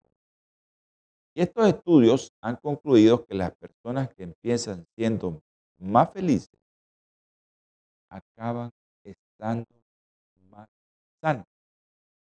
[1.36, 5.42] Y estos estudios han concluido que las personas que empiezan siendo
[5.80, 6.58] más felices
[8.10, 8.72] acaban
[9.36, 9.66] estando
[10.50, 10.68] más
[11.22, 11.46] sanos.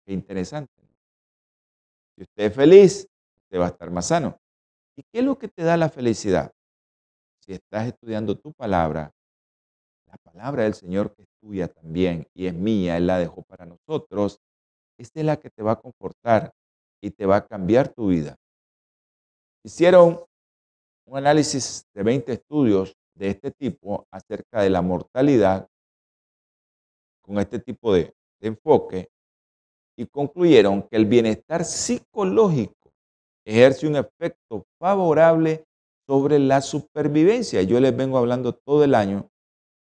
[0.05, 0.72] Qué interesante.
[2.16, 3.07] Si usted es feliz,
[3.43, 4.38] usted va a estar más sano.
[4.97, 6.51] ¿Y qué es lo que te da la felicidad?
[7.39, 9.11] Si estás estudiando tu palabra,
[10.07, 13.66] la palabra del Señor que es tuya también y es mía, Él la dejó para
[13.66, 14.39] nosotros,
[14.97, 16.53] esta es la que te va a confortar
[17.01, 18.38] y te va a cambiar tu vida.
[19.63, 20.24] Hicieron
[21.05, 25.68] un análisis de 20 estudios de este tipo acerca de la mortalidad
[27.26, 29.09] con este tipo de, enfoque
[29.97, 32.91] y concluyeron que el bienestar psicológico
[33.43, 35.65] ejerce un efecto favorable
[36.05, 37.63] sobre la supervivencia.
[37.63, 39.32] Yo les vengo hablando todo el año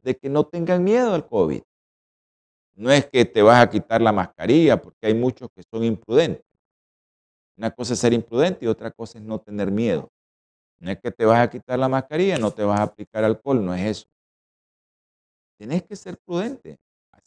[0.02, 1.62] de que no tengan miedo al COVID.
[2.74, 6.44] No es que te vas a quitar la mascarilla, porque hay muchos que son imprudentes.
[7.56, 10.10] Una cosa es ser imprudente y otra cosa es no tener miedo.
[10.80, 13.64] No es que te vas a quitar la mascarilla, no te vas a aplicar alcohol,
[13.64, 14.06] no es eso.
[15.58, 16.78] Tienes que ser prudente,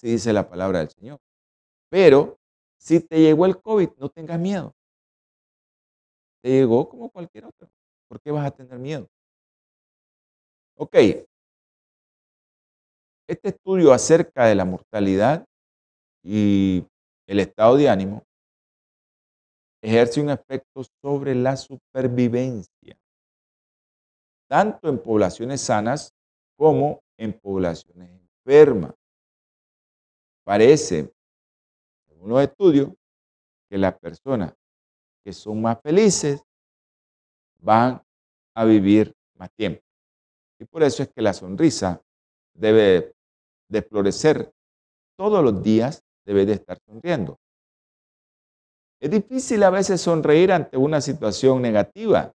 [0.10, 1.20] dice la palabra del Señor.
[1.89, 2.38] Pero
[2.78, 4.74] si te llegó el COVID, no tengas miedo.
[6.41, 7.70] Te llegó como cualquier otro.
[8.08, 9.08] ¿Por qué vas a tener miedo?
[10.76, 10.95] Ok,
[13.28, 15.45] este estudio acerca de la mortalidad
[16.24, 16.86] y
[17.28, 18.24] el estado de ánimo
[19.82, 22.97] ejerce un efecto sobre la supervivencia,
[24.49, 26.14] tanto en poblaciones sanas
[26.58, 28.10] como en poblaciones
[28.45, 28.93] enfermas.
[30.44, 31.14] Parece,
[32.08, 32.89] según los estudios,
[33.70, 34.54] que las personas
[35.24, 36.44] que son más felices
[37.60, 38.04] van
[38.56, 39.82] a vivir más tiempo.
[40.60, 42.02] Y por eso es que la sonrisa
[42.54, 43.16] debe
[43.70, 44.54] de florecer
[45.18, 47.39] todos los días, debe de estar sonriendo.
[49.02, 52.34] Es difícil a veces sonreír ante una situación negativa,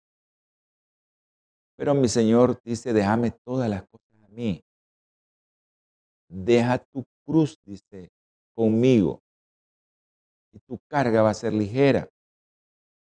[1.76, 4.60] pero mi Señor dice, déjame todas las cosas a mí.
[6.28, 8.10] Deja tu cruz, dice,
[8.54, 9.22] conmigo,
[10.50, 12.08] y tu carga va a ser ligera.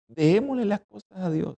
[0.09, 1.55] dejémosle las cosas a Dios.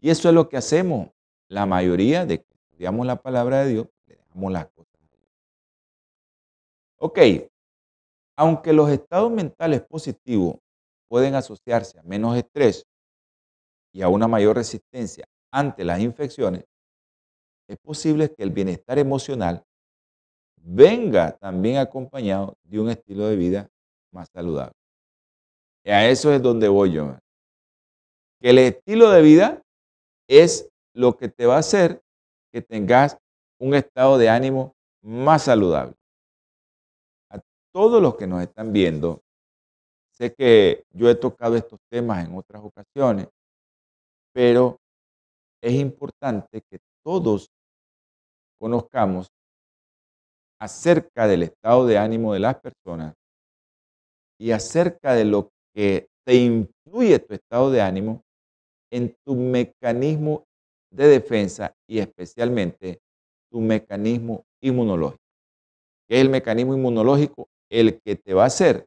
[0.00, 1.08] Y eso es lo que hacemos.
[1.48, 5.28] La mayoría de que estudiamos la palabra de Dios, le dejamos las cosas a Dios.
[6.98, 7.18] Ok,
[8.36, 10.56] aunque los estados mentales positivos
[11.08, 12.84] pueden asociarse a menos estrés
[13.92, 16.64] y a una mayor resistencia ante las infecciones,
[17.68, 19.64] es posible que el bienestar emocional
[20.62, 23.70] venga también acompañado de un estilo de vida
[24.12, 24.74] más saludable.
[25.84, 27.16] Y a eso es donde voy yo.
[28.40, 29.62] Que el estilo de vida
[30.28, 32.02] es lo que te va a hacer
[32.52, 33.16] que tengas
[33.58, 35.94] un estado de ánimo más saludable.
[37.30, 37.40] A
[37.72, 39.22] todos los que nos están viendo,
[40.10, 43.28] sé que yo he tocado estos temas en otras ocasiones,
[44.32, 44.78] pero
[45.62, 47.50] es importante que todos
[48.58, 49.30] conozcamos
[50.60, 53.14] acerca del estado de ánimo de las personas
[54.38, 58.22] y acerca de lo que te influye tu estado de ánimo
[58.92, 60.44] en tu mecanismo
[60.90, 63.00] de defensa y especialmente
[63.50, 65.22] tu mecanismo inmunológico.
[66.08, 67.48] ¿Qué es el mecanismo inmunológico?
[67.70, 68.86] El que te va a hacer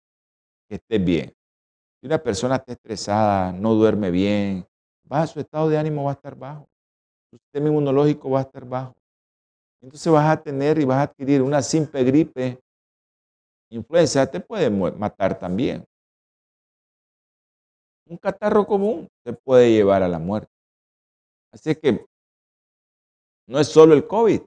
[0.67, 1.33] que estés bien.
[1.99, 4.65] Si una persona está estresada, no duerme bien,
[5.11, 6.67] va, su estado de ánimo va a estar bajo,
[7.31, 8.95] su sistema inmunológico va a estar bajo.
[9.83, 12.57] Entonces vas a tener y vas a adquirir una simple gripe,
[13.69, 15.83] influenza, te puede matar también.
[18.07, 20.49] Un catarro común te puede llevar a la muerte.
[21.51, 22.05] Así que
[23.45, 24.41] no es solo el COVID.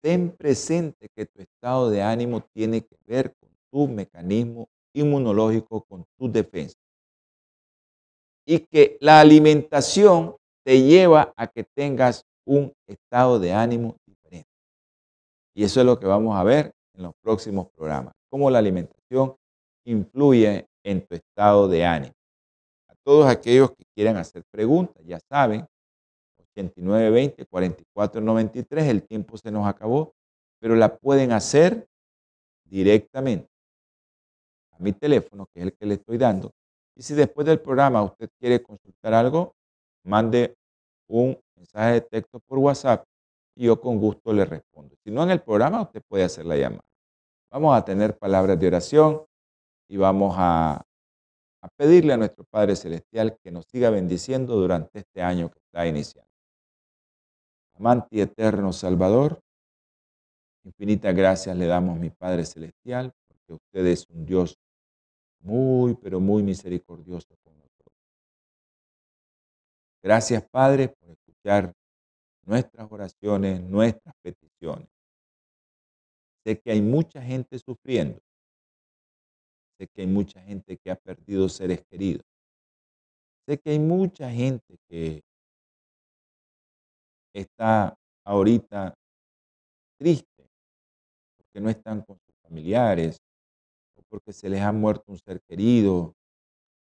[0.00, 6.04] Ten presente que tu estado de ánimo tiene que ver con tu mecanismo inmunológico, con
[6.16, 6.78] tu defensa.
[8.46, 14.48] Y que la alimentación te lleva a que tengas un estado de ánimo diferente.
[15.54, 19.36] Y eso es lo que vamos a ver en los próximos programas, cómo la alimentación
[19.84, 22.14] influye en tu estado de ánimo.
[22.88, 25.66] A todos aquellos que quieran hacer preguntas, ya saben,
[26.38, 30.14] 8920 4493, el tiempo se nos acabó,
[30.58, 31.86] pero la pueden hacer
[32.64, 33.48] directamente
[34.72, 36.50] a mi teléfono, que es el que le estoy dando.
[36.96, 39.54] Y si después del programa usted quiere consultar algo,
[40.02, 40.56] mande
[41.08, 43.04] un mensaje de texto por WhatsApp
[43.54, 44.94] y yo con gusto le respondo.
[45.04, 46.84] Si no en el programa, usted puede hacer la llamada.
[47.50, 49.24] Vamos a tener palabras de oración
[49.88, 50.82] y vamos a,
[51.62, 55.86] a pedirle a nuestro Padre Celestial que nos siga bendiciendo durante este año que está
[55.86, 56.28] iniciando.
[57.74, 59.40] Amante y eterno Salvador,
[60.64, 64.58] infinitas gracias le damos, mi Padre Celestial, porque usted es un Dios
[65.40, 67.94] muy, pero muy misericordioso con nosotros.
[70.02, 71.16] Gracias, Padre, por
[72.44, 74.88] nuestras oraciones, nuestras peticiones.
[76.44, 78.18] Sé que hay mucha gente sufriendo.
[79.78, 82.24] Sé que hay mucha gente que ha perdido seres queridos.
[83.46, 85.22] Sé que hay mucha gente que
[87.34, 87.94] está
[88.24, 88.94] ahorita
[89.98, 90.48] triste
[91.36, 93.18] porque no están con sus familiares
[93.94, 96.14] o porque se les ha muerto un ser querido.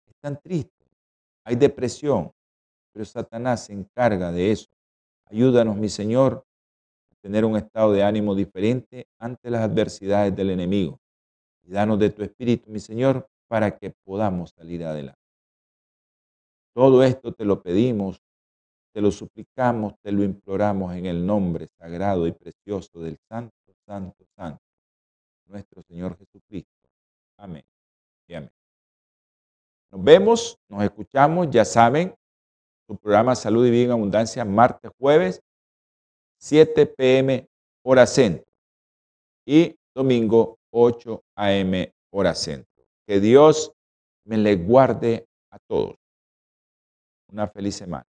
[0.08, 0.88] Están tristes.
[1.44, 2.32] Hay depresión,
[2.96, 4.70] pero Satanás se encarga de eso.
[5.26, 6.46] Ayúdanos, mi Señor,
[7.12, 11.02] a tener un estado de ánimo diferente ante las adversidades del enemigo.
[11.64, 15.20] Y danos de tu espíritu, mi Señor, para que podamos salir adelante.
[16.74, 18.22] Todo esto te lo pedimos,
[18.94, 23.54] te lo suplicamos, te lo imploramos en el nombre sagrado y precioso del Santo,
[23.86, 24.64] Santo, Santo,
[25.48, 26.72] nuestro Señor Jesucristo.
[27.36, 27.66] Amén
[28.26, 28.52] y amén.
[29.92, 32.16] Nos vemos, nos escuchamos, ya saben,
[32.88, 35.42] su programa Salud y Vida en Abundancia, martes, jueves,
[36.40, 37.48] 7 pm
[37.84, 38.46] hora centro
[39.48, 41.72] y domingo 8 am
[42.12, 42.86] hora centro.
[43.08, 43.72] Que Dios
[44.26, 45.96] me le guarde a todos.
[47.32, 48.06] Una feliz semana.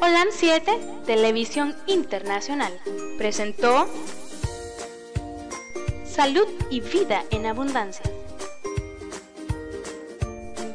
[0.00, 2.72] Holan 7, Televisión Internacional,
[3.18, 3.86] presentó
[6.04, 8.17] Salud y Vida en Abundancia